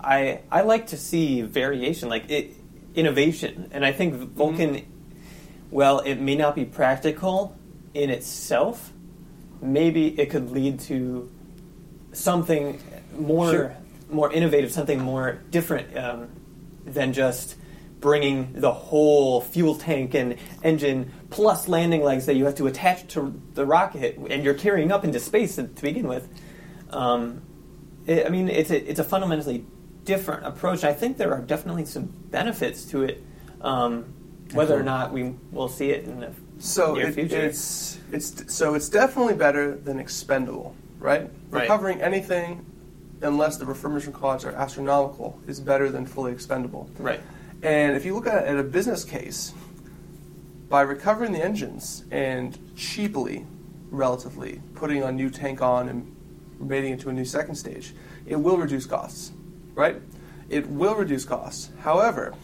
I 0.00 0.40
I 0.50 0.62
like 0.62 0.88
to 0.88 0.96
see 0.96 1.42
variation, 1.42 2.08
like 2.08 2.30
it, 2.30 2.54
innovation, 2.94 3.68
and 3.72 3.84
I 3.84 3.92
think 3.92 4.14
Vulcan. 4.14 4.86
Well, 5.70 5.98
it 5.98 6.16
may 6.16 6.36
not 6.36 6.54
be 6.54 6.64
practical 6.64 7.56
in 7.96 8.10
itself. 8.10 8.92
Maybe 9.62 10.08
it 10.20 10.30
could 10.30 10.50
lead 10.50 10.80
to 10.80 11.30
something 12.12 12.80
more 13.18 13.50
Sure. 13.50 13.76
more 14.10 14.32
innovative, 14.32 14.70
something 14.70 15.00
more 15.00 15.40
different 15.50 15.96
um, 15.96 16.28
than 16.84 17.12
just 17.12 17.56
bringing 18.00 18.52
the 18.52 18.70
whole 18.72 19.40
fuel 19.40 19.74
tank 19.74 20.14
and 20.14 20.36
engine 20.62 21.10
plus 21.30 21.66
landing 21.66 22.02
legs 22.04 22.26
that 22.26 22.34
you 22.36 22.44
have 22.44 22.54
to 22.54 22.66
attach 22.66 23.06
to 23.08 23.40
the 23.54 23.64
rocket 23.64 24.18
and 24.30 24.44
you're 24.44 24.54
carrying 24.54 24.92
up 24.92 25.02
into 25.02 25.18
space 25.18 25.56
to 25.56 25.64
begin 25.64 26.06
with. 26.06 26.28
Um, 26.90 27.42
it, 28.06 28.26
I 28.26 28.28
mean, 28.28 28.48
it's 28.48 28.70
a, 28.70 28.90
it's 28.90 29.00
a 29.00 29.04
fundamentally 29.04 29.64
different 30.04 30.46
approach. 30.46 30.84
I 30.84 30.92
think 30.92 31.16
there 31.16 31.32
are 31.32 31.40
definitely 31.40 31.86
some 31.86 32.04
benefits 32.04 32.84
to 32.86 33.02
it. 33.02 33.24
Um, 33.62 34.12
whether 34.52 34.78
or 34.78 34.82
not 34.84 35.12
we 35.12 35.34
will 35.50 35.68
see 35.68 35.90
it 35.90 36.04
in 36.04 36.20
the 36.20 36.32
So 36.58 36.96
it, 36.96 37.18
it's 37.18 37.98
it's 38.12 38.54
so 38.54 38.74
it's 38.74 38.88
definitely 38.88 39.34
better 39.34 39.76
than 39.76 39.98
expendable, 39.98 40.74
right? 40.98 41.30
Right. 41.50 41.62
Recovering 41.62 42.00
anything, 42.00 42.64
unless 43.20 43.56
the 43.58 43.64
refurbishment 43.64 44.14
costs 44.14 44.46
are 44.46 44.52
astronomical, 44.52 45.38
is 45.46 45.60
better 45.60 45.90
than 45.90 46.06
fully 46.06 46.32
expendable. 46.32 46.90
right. 46.98 47.20
And 47.62 47.96
if 47.96 48.04
you 48.04 48.14
look 48.14 48.26
at 48.26 48.44
it 48.44 48.48
at 48.48 48.58
a 48.58 48.62
business 48.62 49.04
case, 49.04 49.52
by 50.68 50.82
recovering 50.82 51.32
the 51.32 51.42
engines 51.42 52.04
and 52.10 52.58
cheaply, 52.76 53.46
relatively, 53.90 54.60
putting 54.74 55.02
a 55.02 55.12
new 55.12 55.30
tank 55.30 55.62
on 55.62 55.88
and 55.88 56.14
mating 56.58 56.92
it 56.92 57.00
to 57.00 57.08
a 57.08 57.12
new 57.12 57.24
second 57.24 57.54
stage, 57.54 57.94
it 58.26 58.36
will 58.36 58.56
reduce 58.56 58.86
costs, 58.86 59.32
right? 59.74 60.00
It 60.48 60.68
will 60.68 60.94
reduce 60.94 61.24
costs. 61.24 61.70
However, 61.80 62.34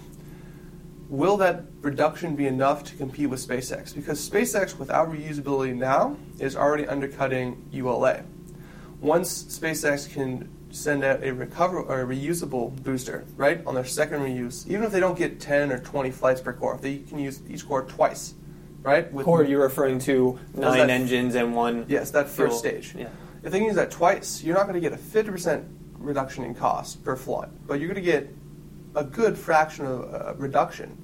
will 1.13 1.37
that 1.37 1.63
reduction 1.83 2.35
be 2.35 2.47
enough 2.47 2.83
to 2.83 2.97
compete 2.97 3.29
with 3.29 3.47
SpaceX? 3.47 3.95
Because 3.95 4.19
SpaceX, 4.29 4.79
without 4.79 5.13
reusability 5.13 5.77
now, 5.77 6.17
is 6.39 6.57
already 6.57 6.87
undercutting 6.87 7.63
ULA. 7.71 8.23
Once 9.03 9.45
SpaceX 9.45 10.11
can 10.11 10.49
send 10.71 11.05
out 11.05 11.23
a 11.23 11.31
recover 11.31 11.81
or 11.81 12.01
a 12.01 12.07
reusable 12.07 12.75
booster, 12.83 13.27
right, 13.37 13.61
on 13.67 13.75
their 13.75 13.85
second 13.85 14.21
reuse, 14.21 14.67
even 14.67 14.85
if 14.85 14.91
they 14.91 15.01
don't 15.01 15.19
get 15.19 15.39
10 15.39 15.71
or 15.71 15.79
20 15.79 16.11
flights 16.11 16.41
per 16.41 16.55
core, 16.55 16.77
if 16.77 16.81
they 16.81 17.01
can 17.01 17.19
use 17.19 17.43
each 17.47 17.69
core 17.69 17.83
twice, 17.85 18.33
right? 18.81 19.13
With 19.13 19.27
Core, 19.27 19.45
you're 19.45 19.63
referring 19.63 19.99
to 20.01 20.39
nine 20.55 20.79
that- 20.79 20.89
engines 20.89 21.35
and 21.35 21.55
one. 21.55 21.85
Yes, 21.89 22.11
that 22.13 22.27
first 22.31 22.63
fuel. 22.65 22.81
stage. 22.81 22.95
Yeah. 22.97 23.09
If 23.43 23.53
they 23.53 23.59
can 23.59 23.67
use 23.67 23.77
that 23.77 23.91
twice, 23.91 24.43
you're 24.43 24.57
not 24.57 24.67
going 24.67 24.81
to 24.81 24.89
get 24.89 24.95
a 24.95 25.03
50% 25.03 25.63
reduction 25.99 26.43
in 26.45 26.55
cost 26.55 27.05
per 27.05 27.17
flight, 27.17 27.51
but 27.67 27.81
you're 27.81 27.89
going 27.93 28.03
to 28.03 28.11
get 28.11 28.31
a 28.95 29.05
good 29.05 29.37
fraction 29.37 29.87
of 29.87 30.15
uh, 30.15 30.35
reduction. 30.37 30.97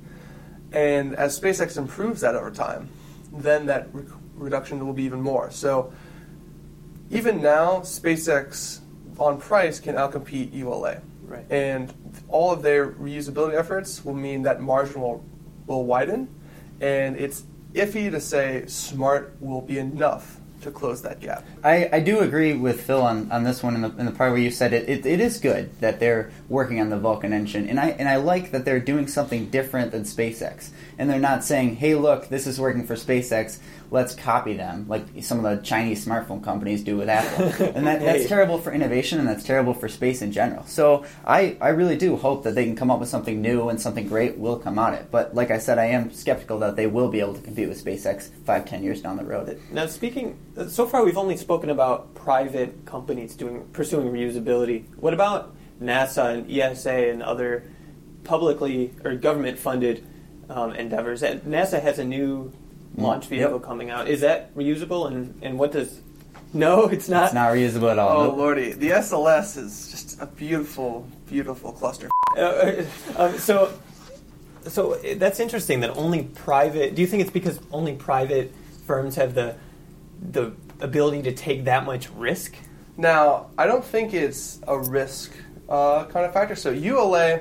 And 0.72 1.14
as 1.14 1.38
SpaceX 1.38 1.78
improves 1.78 2.20
that 2.20 2.34
over 2.34 2.50
time, 2.50 2.88
then 3.32 3.66
that 3.66 3.88
re- 3.92 4.04
reduction 4.34 4.84
will 4.86 4.92
be 4.92 5.04
even 5.04 5.20
more. 5.20 5.50
So 5.50 5.92
even 7.10 7.40
now, 7.40 7.80
SpaceX 7.80 8.80
on 9.18 9.40
price 9.40 9.80
can 9.80 9.96
outcompete 9.96 10.52
ULA. 10.52 11.00
Right. 11.22 11.44
And 11.50 11.92
all 12.28 12.52
of 12.52 12.62
their 12.62 12.92
reusability 12.92 13.54
efforts 13.54 14.04
will 14.04 14.14
mean 14.14 14.42
that 14.42 14.60
margin 14.60 15.00
will, 15.00 15.24
will 15.66 15.84
widen. 15.84 16.28
And 16.80 17.16
it's 17.16 17.44
iffy 17.74 18.10
to 18.10 18.20
say 18.20 18.64
smart 18.66 19.36
will 19.40 19.60
be 19.60 19.78
enough 19.78 20.40
to 20.68 20.78
close 20.78 21.02
that 21.02 21.20
gap. 21.20 21.44
I, 21.64 21.88
I 21.92 22.00
do 22.00 22.20
agree 22.20 22.54
with 22.54 22.82
Phil 22.82 23.02
on, 23.02 23.30
on 23.32 23.44
this 23.44 23.62
one 23.62 23.74
in 23.74 23.82
the, 23.82 23.90
in 23.96 24.06
the 24.06 24.12
part 24.12 24.32
where 24.32 24.40
you 24.40 24.50
said 24.50 24.72
it, 24.72 24.88
it. 24.88 25.06
It 25.06 25.20
is 25.20 25.38
good 25.38 25.78
that 25.80 25.98
they're 25.98 26.30
working 26.48 26.80
on 26.80 26.90
the 26.90 26.98
Vulcan 26.98 27.32
engine, 27.32 27.68
and 27.68 27.80
I 27.80 27.88
and 27.90 28.08
I 28.08 28.16
like 28.16 28.50
that 28.52 28.64
they're 28.64 28.80
doing 28.80 29.06
something 29.06 29.48
different 29.50 29.90
than 29.90 30.02
SpaceX, 30.02 30.70
and 30.98 31.08
they're 31.08 31.18
not 31.18 31.44
saying, 31.44 31.76
"Hey, 31.76 31.94
look, 31.94 32.28
this 32.28 32.46
is 32.46 32.60
working 32.60 32.86
for 32.86 32.94
SpaceX. 32.94 33.58
Let's 33.90 34.14
copy 34.14 34.54
them," 34.54 34.86
like 34.88 35.04
some 35.22 35.44
of 35.44 35.44
the 35.44 35.64
Chinese 35.64 36.04
smartphone 36.04 36.42
companies 36.42 36.84
do 36.84 36.96
with 36.96 37.08
Apple, 37.08 37.46
and 37.74 37.86
that, 37.86 38.00
that's 38.00 38.26
terrible 38.26 38.58
for 38.58 38.72
innovation, 38.72 39.18
and 39.18 39.28
that's 39.28 39.44
terrible 39.44 39.74
for 39.74 39.88
space 39.88 40.22
in 40.22 40.32
general. 40.32 40.64
So 40.66 41.04
I 41.24 41.56
I 41.60 41.70
really 41.70 41.96
do 41.96 42.16
hope 42.16 42.44
that 42.44 42.54
they 42.54 42.64
can 42.64 42.76
come 42.76 42.90
up 42.90 43.00
with 43.00 43.08
something 43.08 43.40
new 43.40 43.68
and 43.68 43.80
something 43.80 44.06
great 44.06 44.38
will 44.38 44.58
come 44.58 44.78
out 44.78 44.94
of 44.94 45.00
it. 45.00 45.10
But 45.10 45.34
like 45.34 45.50
I 45.50 45.58
said, 45.58 45.78
I 45.78 45.86
am 45.86 46.12
skeptical 46.12 46.58
that 46.60 46.76
they 46.76 46.86
will 46.86 47.08
be 47.08 47.20
able 47.20 47.34
to 47.34 47.40
compete 47.40 47.68
with 47.68 47.82
SpaceX 47.82 48.30
five 48.44 48.64
ten 48.66 48.82
years 48.82 49.00
down 49.02 49.16
the 49.16 49.24
road. 49.24 49.60
Now, 49.70 49.86
speaking, 49.86 50.38
so 50.68 50.86
far 50.86 51.04
we've 51.04 51.18
only 51.18 51.36
spoken 51.36 51.70
about 51.70 52.14
private 52.14 52.84
companies 52.84 53.34
doing 53.34 53.66
pursuing 53.72 54.08
reusability. 54.12 54.84
What 54.96 55.14
about 55.14 55.54
NASA 55.80 56.34
and 56.34 56.50
ESA 56.50 57.10
and 57.10 57.22
other 57.22 57.64
publicly 58.24 58.94
or 59.04 59.14
government-funded 59.14 60.06
um, 60.50 60.74
endeavors? 60.74 61.22
NASA 61.22 61.80
has 61.80 61.98
a 61.98 62.04
new 62.04 62.52
launch 62.96 63.24
Yep. 63.24 63.30
vehicle 63.30 63.60
coming 63.60 63.90
out. 63.90 64.08
Is 64.08 64.20
that 64.22 64.54
reusable? 64.56 65.06
And 65.08 65.38
and 65.42 65.58
what 65.58 65.72
does? 65.72 66.00
No, 66.52 66.86
it's 66.94 67.08
not. 67.08 67.24
It's 67.26 67.34
not 67.34 67.52
reusable 67.52 67.90
at 67.90 67.98
all. 67.98 68.20
Oh 68.22 68.24
Nope. 68.28 68.36
lordy, 68.38 68.72
the 68.72 68.90
SLS 68.90 69.56
is 69.58 69.90
just 69.90 70.20
a 70.20 70.26
beautiful, 70.26 71.06
beautiful 71.28 71.72
cluster. 71.72 72.08
uh, 72.36 72.82
um, 73.16 73.36
so, 73.38 73.72
so 74.66 74.94
uh, 74.94 74.98
that's 75.16 75.40
interesting 75.40 75.80
that 75.80 75.90
only 75.96 76.24
private. 76.24 76.94
Do 76.94 77.02
you 77.02 77.06
think 77.08 77.22
it's 77.22 77.30
because 77.30 77.60
only 77.72 77.94
private 77.94 78.52
firms 78.86 79.16
have 79.16 79.34
the 79.34 79.54
the 80.32 80.52
ability 80.80 81.22
to 81.22 81.32
take 81.32 81.64
that 81.64 81.84
much 81.84 82.10
risk? 82.10 82.56
Now, 82.96 83.46
I 83.56 83.66
don't 83.66 83.84
think 83.84 84.12
it's 84.12 84.58
a 84.66 84.76
risk 84.78 85.32
uh, 85.68 86.04
kind 86.06 86.26
of 86.26 86.32
factor. 86.32 86.56
So 86.56 86.70
ULA, 86.70 87.40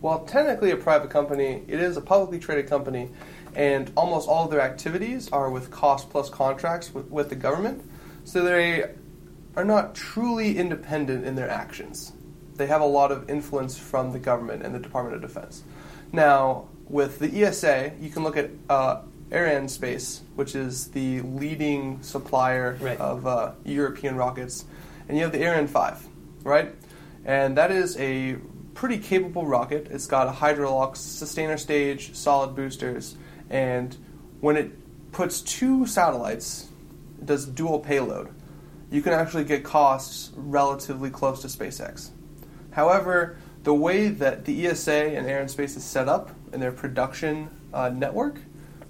while 0.00 0.24
technically 0.26 0.72
a 0.72 0.76
private 0.76 1.08
company, 1.10 1.62
it 1.68 1.80
is 1.80 1.96
a 1.96 2.00
publicly 2.02 2.38
traded 2.38 2.68
company, 2.68 3.08
and 3.54 3.90
almost 3.96 4.28
all 4.28 4.44
of 4.44 4.50
their 4.50 4.60
activities 4.60 5.30
are 5.32 5.50
with 5.50 5.70
cost 5.70 6.10
plus 6.10 6.28
contracts 6.30 6.92
with, 6.92 7.06
with 7.10 7.28
the 7.28 7.36
government. 7.36 7.82
So 8.24 8.42
they 8.42 8.90
are 9.56 9.64
not 9.64 9.94
truly 9.94 10.58
independent 10.58 11.24
in 11.24 11.34
their 11.34 11.48
actions. 11.48 12.12
They 12.56 12.66
have 12.66 12.80
a 12.80 12.86
lot 12.86 13.12
of 13.12 13.28
influence 13.30 13.76
from 13.78 14.12
the 14.12 14.18
government 14.18 14.62
and 14.62 14.74
the 14.74 14.78
Department 14.78 15.16
of 15.16 15.22
Defense. 15.22 15.62
Now, 16.12 16.68
with 16.88 17.18
the 17.18 17.44
ESA, 17.44 17.92
you 18.00 18.10
can 18.10 18.22
look 18.22 18.36
at 18.36 18.50
uh, 18.68 19.02
Arianespace, 19.30 20.20
which 20.36 20.54
is 20.54 20.88
the 20.88 21.20
leading 21.22 22.02
supplier 22.02 22.76
Right. 22.80 22.98
of 23.00 23.26
uh, 23.26 23.52
European 23.64 24.16
rockets, 24.16 24.64
and 25.08 25.16
you 25.16 25.24
have 25.24 25.32
the 25.32 25.42
Ariane 25.42 25.66
5, 25.66 26.06
right? 26.44 26.74
And 27.24 27.56
that 27.58 27.70
is 27.70 27.96
a 27.98 28.36
pretty 28.74 28.98
capable 28.98 29.46
rocket. 29.46 29.88
It's 29.90 30.06
got 30.06 30.28
a 30.28 30.30
Hydrolox 30.32 30.96
sustainer 30.98 31.56
stage, 31.56 32.14
solid 32.14 32.54
boosters, 32.54 33.16
and 33.50 33.96
when 34.40 34.56
it 34.56 34.72
puts 35.12 35.40
two 35.40 35.86
satellites, 35.86 36.68
it 37.18 37.26
does 37.26 37.46
dual 37.46 37.80
payload. 37.80 38.30
You 38.90 39.02
can 39.02 39.12
actually 39.12 39.44
get 39.44 39.64
costs 39.64 40.30
relatively 40.36 41.10
close 41.10 41.42
to 41.42 41.48
SpaceX. 41.48 42.10
However, 42.72 43.36
the 43.62 43.74
way 43.74 44.08
that 44.08 44.44
the 44.44 44.66
ESA 44.66 44.92
and 44.92 45.26
Arianespace 45.26 45.76
is 45.76 45.84
set 45.84 46.08
up 46.08 46.30
in 46.52 46.60
their 46.60 46.72
production 46.72 47.48
uh, 47.72 47.88
network, 47.88 48.38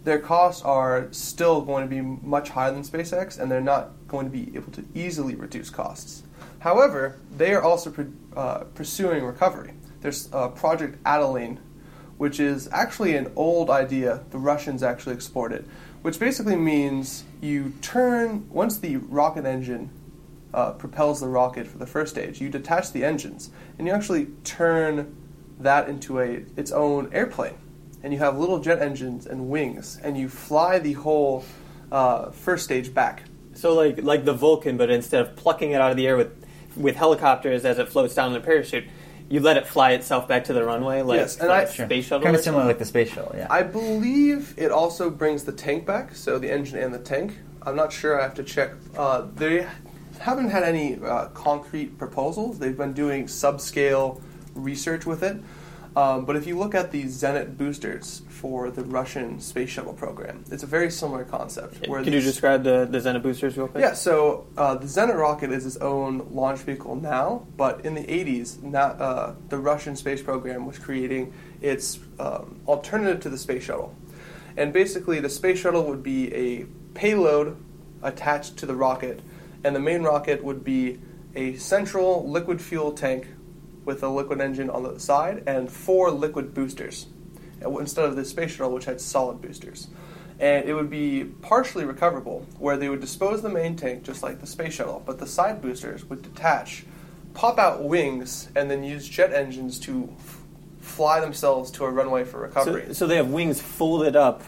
their 0.02 0.18
costs 0.18 0.62
are 0.62 1.08
still 1.12 1.62
going 1.62 1.88
to 1.88 1.88
be 1.88 2.00
much 2.00 2.50
higher 2.50 2.72
than 2.72 2.82
SpaceX, 2.82 3.38
and 3.38 3.50
they're 3.50 3.60
not 3.60 3.92
going 4.08 4.26
to 4.26 4.32
be 4.32 4.54
able 4.54 4.70
to 4.72 4.84
easily 4.94 5.34
reduce 5.34 5.70
costs. 5.70 6.22
However, 6.58 7.16
they 7.36 7.54
are 7.54 7.62
also 7.62 7.90
pr- 7.90 8.02
uh, 8.36 8.64
pursuing 8.74 9.24
recovery. 9.24 9.74
There's 10.00 10.28
uh, 10.32 10.48
Project 10.48 10.98
Adeline, 11.06 11.60
which 12.24 12.40
is 12.40 12.70
actually 12.72 13.14
an 13.14 13.30
old 13.36 13.68
idea. 13.68 14.24
The 14.30 14.38
Russians 14.38 14.82
actually 14.82 15.14
explored 15.14 15.52
it, 15.52 15.66
which 16.00 16.18
basically 16.18 16.56
means 16.56 17.24
you 17.42 17.74
turn, 17.82 18.48
once 18.48 18.78
the 18.78 18.96
rocket 18.96 19.44
engine 19.44 19.90
uh, 20.54 20.72
propels 20.72 21.20
the 21.20 21.28
rocket 21.28 21.66
for 21.66 21.76
the 21.76 21.86
first 21.86 22.14
stage, 22.14 22.40
you 22.40 22.48
detach 22.48 22.92
the 22.92 23.04
engines, 23.04 23.50
and 23.76 23.86
you 23.86 23.92
actually 23.92 24.28
turn 24.42 25.14
that 25.60 25.86
into 25.86 26.18
a 26.18 26.46
its 26.56 26.72
own 26.72 27.12
airplane. 27.12 27.58
And 28.02 28.10
you 28.10 28.20
have 28.20 28.38
little 28.38 28.58
jet 28.58 28.80
engines 28.80 29.26
and 29.26 29.50
wings, 29.50 30.00
and 30.02 30.16
you 30.16 30.30
fly 30.30 30.78
the 30.78 30.94
whole 30.94 31.44
uh, 31.92 32.30
first 32.30 32.64
stage 32.64 32.94
back. 32.94 33.24
So 33.52 33.74
like 33.74 34.02
like 34.02 34.24
the 34.24 34.32
Vulcan, 34.32 34.78
but 34.78 34.88
instead 34.88 35.20
of 35.20 35.36
plucking 35.36 35.72
it 35.72 35.80
out 35.82 35.90
of 35.90 35.98
the 35.98 36.06
air 36.06 36.16
with 36.16 36.32
with 36.74 36.96
helicopters 36.96 37.66
as 37.66 37.78
it 37.78 37.90
floats 37.90 38.14
down 38.14 38.30
in 38.30 38.38
a 38.38 38.40
parachute, 38.40 38.84
you 39.28 39.40
let 39.40 39.56
it 39.56 39.66
fly 39.66 39.92
itself 39.92 40.28
back 40.28 40.44
to 40.44 40.52
the 40.52 40.64
runway 40.64 41.02
like, 41.02 41.18
Yes, 41.18 41.38
and 41.38 41.48
like 41.48 41.60
I- 41.66 41.70
a 41.70 41.86
space 41.86 42.04
shuttle. 42.06 42.24
Kind 42.24 42.36
of 42.36 42.42
similar 42.42 42.62
something? 42.62 42.68
like 42.68 42.78
the 42.78 42.84
space 42.84 43.10
shuttle, 43.10 43.34
yeah. 43.36 43.46
I 43.50 43.62
believe 43.62 44.54
it 44.56 44.70
also 44.70 45.10
brings 45.10 45.44
the 45.44 45.52
tank 45.52 45.86
back, 45.86 46.14
so 46.14 46.38
the 46.38 46.50
engine 46.52 46.78
and 46.78 46.92
the 46.94 46.98
tank. 46.98 47.38
I'm 47.62 47.76
not 47.76 47.92
sure. 47.92 48.20
I 48.20 48.22
have 48.24 48.34
to 48.34 48.44
check. 48.44 48.72
Uh, 48.96 49.26
they 49.34 49.66
haven't 50.20 50.50
had 50.50 50.62
any 50.62 50.98
uh, 51.02 51.26
concrete 51.28 51.96
proposals. 51.98 52.58
They've 52.58 52.76
been 52.76 52.92
doing 52.92 53.24
subscale 53.24 54.20
research 54.54 55.06
with 55.06 55.22
it. 55.22 55.38
Um, 55.96 56.24
but 56.24 56.34
if 56.34 56.44
you 56.46 56.58
look 56.58 56.74
at 56.74 56.90
the 56.90 57.04
Zenit 57.04 57.56
boosters 57.56 58.22
for 58.28 58.68
the 58.68 58.82
Russian 58.82 59.38
space 59.38 59.70
shuttle 59.70 59.92
program, 59.92 60.44
it's 60.50 60.64
a 60.64 60.66
very 60.66 60.90
similar 60.90 61.24
concept. 61.24 61.82
Could 61.84 62.06
you 62.06 62.10
these- 62.10 62.24
describe 62.24 62.64
the 62.64 62.84
the 62.90 62.98
Zenit 62.98 63.22
boosters 63.22 63.56
real 63.56 63.68
quick? 63.68 63.80
yeah, 63.80 63.92
so 63.92 64.46
uh, 64.56 64.74
the 64.74 64.86
Zenit 64.86 65.16
rocket 65.16 65.52
is 65.52 65.64
its 65.64 65.76
own 65.76 66.26
launch 66.32 66.60
vehicle 66.60 66.96
now, 66.96 67.46
but 67.56 67.84
in 67.84 67.94
the 67.94 68.02
80s, 68.02 68.60
not, 68.62 69.00
uh, 69.00 69.34
the 69.50 69.58
Russian 69.58 69.94
space 69.94 70.20
program 70.20 70.66
was 70.66 70.78
creating 70.78 71.32
its 71.60 72.00
um, 72.18 72.60
alternative 72.66 73.20
to 73.20 73.28
the 73.28 73.38
space 73.38 73.62
shuttle. 73.62 73.94
And 74.56 74.72
basically, 74.72 75.20
the 75.20 75.28
space 75.30 75.60
shuttle 75.60 75.84
would 75.84 76.02
be 76.02 76.32
a 76.34 76.64
payload 76.94 77.56
attached 78.02 78.56
to 78.58 78.66
the 78.66 78.74
rocket, 78.74 79.20
and 79.62 79.76
the 79.76 79.80
main 79.80 80.02
rocket 80.02 80.42
would 80.42 80.64
be 80.64 80.98
a 81.36 81.54
central 81.56 82.28
liquid 82.28 82.60
fuel 82.60 82.92
tank 82.92 83.28
with 83.84 84.02
a 84.02 84.08
liquid 84.08 84.40
engine 84.40 84.70
on 84.70 84.82
the 84.82 84.98
side 84.98 85.42
and 85.46 85.70
four 85.70 86.10
liquid 86.10 86.54
boosters 86.54 87.06
uh, 87.64 87.76
instead 87.78 88.04
of 88.04 88.16
the 88.16 88.24
space 88.24 88.52
shuttle, 88.52 88.72
which 88.72 88.84
had 88.84 89.00
solid 89.00 89.40
boosters. 89.40 89.88
And 90.40 90.68
it 90.68 90.74
would 90.74 90.90
be 90.90 91.24
partially 91.24 91.84
recoverable, 91.84 92.46
where 92.58 92.76
they 92.76 92.88
would 92.88 93.00
dispose 93.00 93.40
the 93.42 93.48
main 93.48 93.76
tank 93.76 94.02
just 94.02 94.22
like 94.22 94.40
the 94.40 94.46
space 94.46 94.74
shuttle, 94.74 95.02
but 95.06 95.18
the 95.18 95.26
side 95.26 95.62
boosters 95.62 96.04
would 96.06 96.22
detach, 96.22 96.84
pop 97.34 97.58
out 97.58 97.84
wings, 97.84 98.48
and 98.56 98.70
then 98.70 98.82
use 98.82 99.08
jet 99.08 99.32
engines 99.32 99.78
to 99.80 100.12
f- 100.18 100.40
fly 100.80 101.20
themselves 101.20 101.70
to 101.72 101.84
a 101.84 101.90
runway 101.90 102.24
for 102.24 102.40
recovery. 102.40 102.86
So, 102.88 102.92
so 102.94 103.06
they 103.06 103.16
have 103.16 103.28
wings 103.28 103.60
folded 103.62 104.16
up 104.16 104.42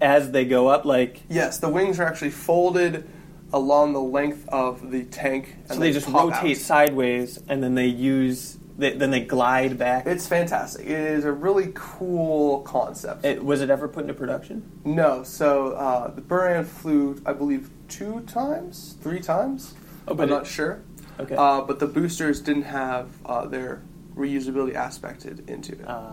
as 0.00 0.30
they 0.30 0.44
go 0.44 0.68
up, 0.68 0.84
like 0.84 1.22
yes, 1.28 1.58
the 1.58 1.68
wings 1.68 1.98
are 1.98 2.04
actually 2.04 2.30
folded 2.30 3.08
along 3.52 3.92
the 3.94 4.00
length 4.00 4.48
of 4.48 4.90
the 4.90 5.04
tank. 5.04 5.54
And 5.68 5.74
so 5.74 5.80
they 5.80 5.92
just 5.92 6.08
rotate 6.08 6.56
out. 6.56 6.62
sideways, 6.62 7.38
and 7.48 7.62
then 7.62 7.74
they 7.74 7.86
use 7.86 8.58
they, 8.76 8.92
then 8.92 9.10
they 9.10 9.20
glide 9.20 9.76
back. 9.76 10.06
It's 10.06 10.28
fantastic. 10.28 10.86
It 10.86 10.92
is 10.92 11.24
a 11.24 11.32
really 11.32 11.72
cool 11.74 12.60
concept. 12.60 13.24
It- 13.24 13.44
was 13.44 13.60
it 13.60 13.70
ever 13.70 13.88
put 13.88 14.02
into 14.02 14.14
production? 14.14 14.70
No, 14.84 15.24
so 15.24 15.72
uh, 15.72 16.10
the 16.14 16.20
Buran 16.22 16.64
flew, 16.64 17.20
I 17.26 17.32
believe, 17.32 17.70
two 17.88 18.20
times, 18.20 18.94
three 19.00 19.18
times. 19.20 19.74
Oh, 20.06 20.14
but 20.14 20.24
I'm 20.24 20.28
it- 20.28 20.32
not 20.32 20.46
sure. 20.46 20.80
Okay. 21.18 21.34
Uh, 21.36 21.62
but 21.62 21.80
the 21.80 21.88
boosters 21.88 22.40
didn't 22.40 22.62
have 22.62 23.08
uh, 23.26 23.46
their 23.46 23.82
reusability 24.14 24.74
aspected 24.76 25.50
into 25.50 25.72
it. 25.72 25.84
Uh, 25.84 26.12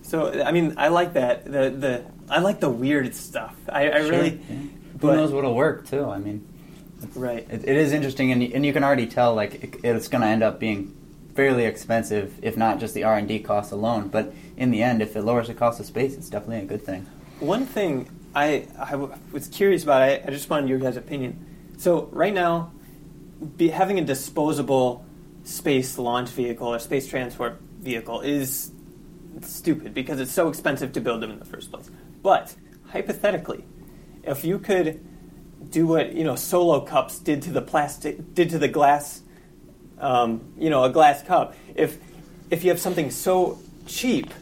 so 0.00 0.42
I 0.42 0.52
mean, 0.52 0.74
I 0.78 0.88
like 0.88 1.12
that. 1.14 1.44
The 1.44 1.68
the 1.70 2.04
I 2.30 2.38
like 2.40 2.60
the 2.60 2.70
weird 2.70 3.14
stuff. 3.14 3.54
I, 3.68 3.90
I 3.90 4.00
Sure, 4.00 4.10
really. 4.10 4.40
yeah. 4.48 4.56
Who 5.00 5.08
but- 5.08 5.16
knows 5.16 5.32
what'll 5.32 5.54
work 5.54 5.86
too? 5.86 6.04
I 6.04 6.18
mean, 6.18 6.46
Right. 7.14 7.46
it, 7.50 7.64
it 7.68 7.76
is 7.76 7.92
interesting, 7.92 8.32
and 8.32 8.42
you, 8.42 8.50
and 8.54 8.64
you 8.64 8.72
can 8.72 8.82
already 8.82 9.06
tell 9.06 9.34
like 9.34 9.62
it, 9.62 9.84
it's 9.84 10.08
going 10.08 10.22
to 10.22 10.28
end 10.28 10.42
up 10.42 10.58
being 10.58 10.96
fairly 11.34 11.64
expensive, 11.64 12.32
if 12.42 12.56
not 12.56 12.78
just 12.80 12.94
the 12.94 13.04
R 13.04 13.16
and 13.16 13.28
D 13.28 13.40
costs 13.40 13.72
alone. 13.72 14.08
But 14.08 14.32
in 14.56 14.70
the 14.70 14.82
end, 14.82 15.02
if 15.02 15.16
it 15.16 15.22
lowers 15.22 15.48
the 15.48 15.54
cost 15.54 15.80
of 15.80 15.86
space, 15.86 16.14
it's 16.14 16.30
definitely 16.30 16.64
a 16.64 16.66
good 16.66 16.82
thing. 16.82 17.06
One 17.40 17.66
thing 17.66 18.08
I 18.34 18.66
was 19.32 19.48
curious 19.48 19.82
about, 19.82 20.00
I, 20.02 20.22
I 20.26 20.30
just 20.30 20.48
wanted 20.48 20.68
your 20.68 20.78
guys' 20.78 20.96
opinion. 20.96 21.44
So, 21.76 22.08
right 22.12 22.32
now, 22.32 22.70
be, 23.56 23.68
having 23.68 23.98
a 23.98 24.04
disposable 24.04 25.04
space 25.42 25.98
launch 25.98 26.30
vehicle 26.30 26.68
or 26.68 26.78
space 26.78 27.06
transport 27.06 27.60
vehicle 27.80 28.20
is 28.22 28.70
stupid 29.42 29.92
because 29.92 30.20
it's 30.20 30.32
so 30.32 30.48
expensive 30.48 30.92
to 30.92 31.00
build 31.00 31.20
them 31.20 31.30
in 31.32 31.38
the 31.38 31.44
first 31.44 31.70
place. 31.70 31.90
But, 32.22 32.54
hypothetically, 32.86 33.64
if 34.26 34.44
you 34.44 34.58
could 34.58 35.04
do 35.70 35.86
what 35.86 36.14
you 36.14 36.24
know 36.24 36.36
solo 36.36 36.80
cups 36.80 37.18
did 37.18 37.42
to 37.42 37.50
the 37.50 37.62
plastic 37.62 38.34
did 38.34 38.50
to 38.50 38.58
the 38.58 38.68
glass 38.68 39.22
um, 39.98 40.40
you 40.58 40.70
know 40.70 40.84
a 40.84 40.90
glass 40.90 41.22
cup 41.22 41.54
if 41.74 41.98
if 42.50 42.64
you 42.64 42.70
have 42.70 42.80
something 42.80 43.10
so 43.10 43.58
cheap 43.86 44.32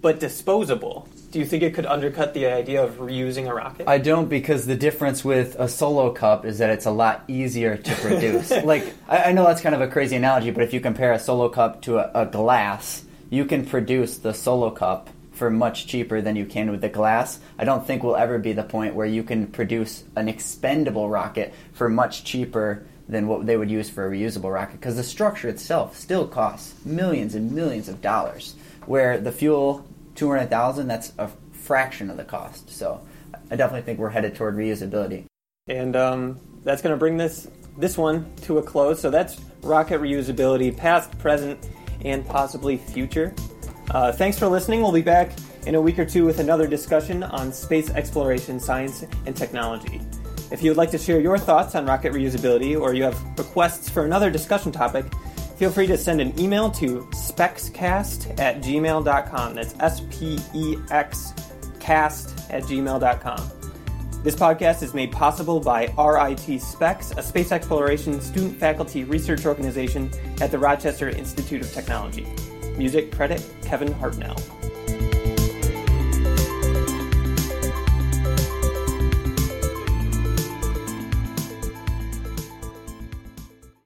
but 0.00 0.20
disposable 0.20 1.08
do 1.30 1.40
you 1.40 1.44
think 1.44 1.64
it 1.64 1.74
could 1.74 1.86
undercut 1.86 2.32
the 2.32 2.46
idea 2.46 2.84
of 2.84 2.98
reusing 2.98 3.48
a 3.48 3.54
rocket 3.54 3.88
I 3.88 3.98
don't 3.98 4.28
because 4.28 4.66
the 4.66 4.76
difference 4.76 5.24
with 5.24 5.56
a 5.58 5.68
solo 5.68 6.12
cup 6.12 6.44
is 6.44 6.58
that 6.58 6.70
it's 6.70 6.86
a 6.86 6.92
lot 6.92 7.24
easier 7.26 7.76
to 7.76 7.94
produce. 7.96 8.50
like 8.50 8.94
I, 9.08 9.24
I 9.24 9.32
know 9.32 9.44
that's 9.44 9.60
kind 9.60 9.74
of 9.74 9.80
a 9.80 9.88
crazy 9.88 10.14
analogy, 10.14 10.52
but 10.52 10.62
if 10.62 10.72
you 10.72 10.80
compare 10.80 11.12
a 11.12 11.18
solo 11.18 11.48
cup 11.48 11.82
to 11.82 11.98
a, 11.98 12.22
a 12.22 12.26
glass, 12.26 13.04
you 13.30 13.46
can 13.46 13.66
produce 13.66 14.18
the 14.18 14.32
solo 14.32 14.70
cup 14.70 15.10
for 15.34 15.50
much 15.50 15.86
cheaper 15.86 16.20
than 16.20 16.36
you 16.36 16.46
can 16.46 16.70
with 16.70 16.80
the 16.80 16.88
glass. 16.88 17.40
I 17.58 17.64
don't 17.64 17.86
think 17.86 18.02
we'll 18.02 18.16
ever 18.16 18.38
be 18.38 18.52
the 18.52 18.62
point 18.62 18.94
where 18.94 19.06
you 19.06 19.22
can 19.22 19.48
produce 19.48 20.04
an 20.16 20.28
expendable 20.28 21.08
rocket 21.08 21.52
for 21.72 21.88
much 21.88 22.24
cheaper 22.24 22.86
than 23.08 23.28
what 23.28 23.44
they 23.46 23.56
would 23.56 23.70
use 23.70 23.90
for 23.90 24.06
a 24.06 24.10
reusable 24.10 24.52
rocket 24.52 24.80
because 24.80 24.96
the 24.96 25.02
structure 25.02 25.48
itself 25.48 25.96
still 25.96 26.26
costs 26.26 26.84
millions 26.86 27.34
and 27.34 27.52
millions 27.52 27.88
of 27.88 28.00
dollars 28.00 28.54
where 28.86 29.18
the 29.18 29.32
fuel 29.32 29.86
200,000 30.14 30.86
that's 30.86 31.12
a 31.18 31.28
fraction 31.52 32.10
of 32.10 32.16
the 32.16 32.24
cost. 32.24 32.70
So 32.70 33.00
I 33.50 33.56
definitely 33.56 33.82
think 33.82 33.98
we're 33.98 34.10
headed 34.10 34.34
toward 34.34 34.56
reusability. 34.56 35.24
and 35.66 35.96
um, 35.96 36.40
that's 36.62 36.80
going 36.82 36.94
to 36.94 36.98
bring 36.98 37.16
this 37.16 37.48
this 37.76 37.98
one 37.98 38.32
to 38.42 38.58
a 38.58 38.62
close 38.62 39.00
so 39.00 39.10
that's 39.10 39.40
rocket 39.62 40.00
reusability 40.00 40.74
past 40.74 41.16
present 41.18 41.58
and 42.04 42.24
possibly 42.26 42.76
future 42.76 43.34
uh, 43.90 44.12
thanks 44.12 44.38
for 44.38 44.48
listening 44.48 44.80
we'll 44.82 44.92
be 44.92 45.02
back 45.02 45.30
in 45.66 45.74
a 45.74 45.80
week 45.80 45.98
or 45.98 46.04
two 46.04 46.24
with 46.24 46.38
another 46.38 46.66
discussion 46.66 47.22
on 47.22 47.52
space 47.52 47.90
exploration 47.90 48.58
science 48.60 49.04
and 49.26 49.36
technology 49.36 50.00
if 50.50 50.62
you 50.62 50.70
would 50.70 50.76
like 50.76 50.90
to 50.90 50.98
share 50.98 51.20
your 51.20 51.38
thoughts 51.38 51.74
on 51.74 51.86
rocket 51.86 52.12
reusability 52.12 52.78
or 52.78 52.94
you 52.94 53.02
have 53.02 53.20
requests 53.38 53.88
for 53.88 54.04
another 54.04 54.30
discussion 54.30 54.70
topic 54.70 55.04
Feel 55.56 55.70
free 55.70 55.86
to 55.86 55.96
send 55.96 56.20
an 56.20 56.38
email 56.38 56.70
to 56.72 57.02
spexcast 57.12 58.38
at 58.40 58.60
gmail.com. 58.60 59.54
That's 59.54 59.74
S 59.78 60.00
P 60.10 60.38
E 60.52 60.76
X 60.90 61.32
cast 61.78 62.50
at 62.50 62.64
gmail.com. 62.64 63.50
This 64.24 64.34
podcast 64.34 64.82
is 64.82 64.94
made 64.94 65.12
possible 65.12 65.60
by 65.60 65.84
RIT 65.98 66.60
SPEX, 66.60 67.12
a 67.12 67.22
space 67.22 67.52
exploration 67.52 68.20
student 68.20 68.58
faculty 68.58 69.04
research 69.04 69.44
organization 69.44 70.10
at 70.40 70.50
the 70.50 70.58
Rochester 70.58 71.10
Institute 71.10 71.60
of 71.60 71.72
Technology. 71.72 72.26
Music 72.76 73.12
credit 73.12 73.42
Kevin 73.62 73.94
Hartnell. 73.94 74.36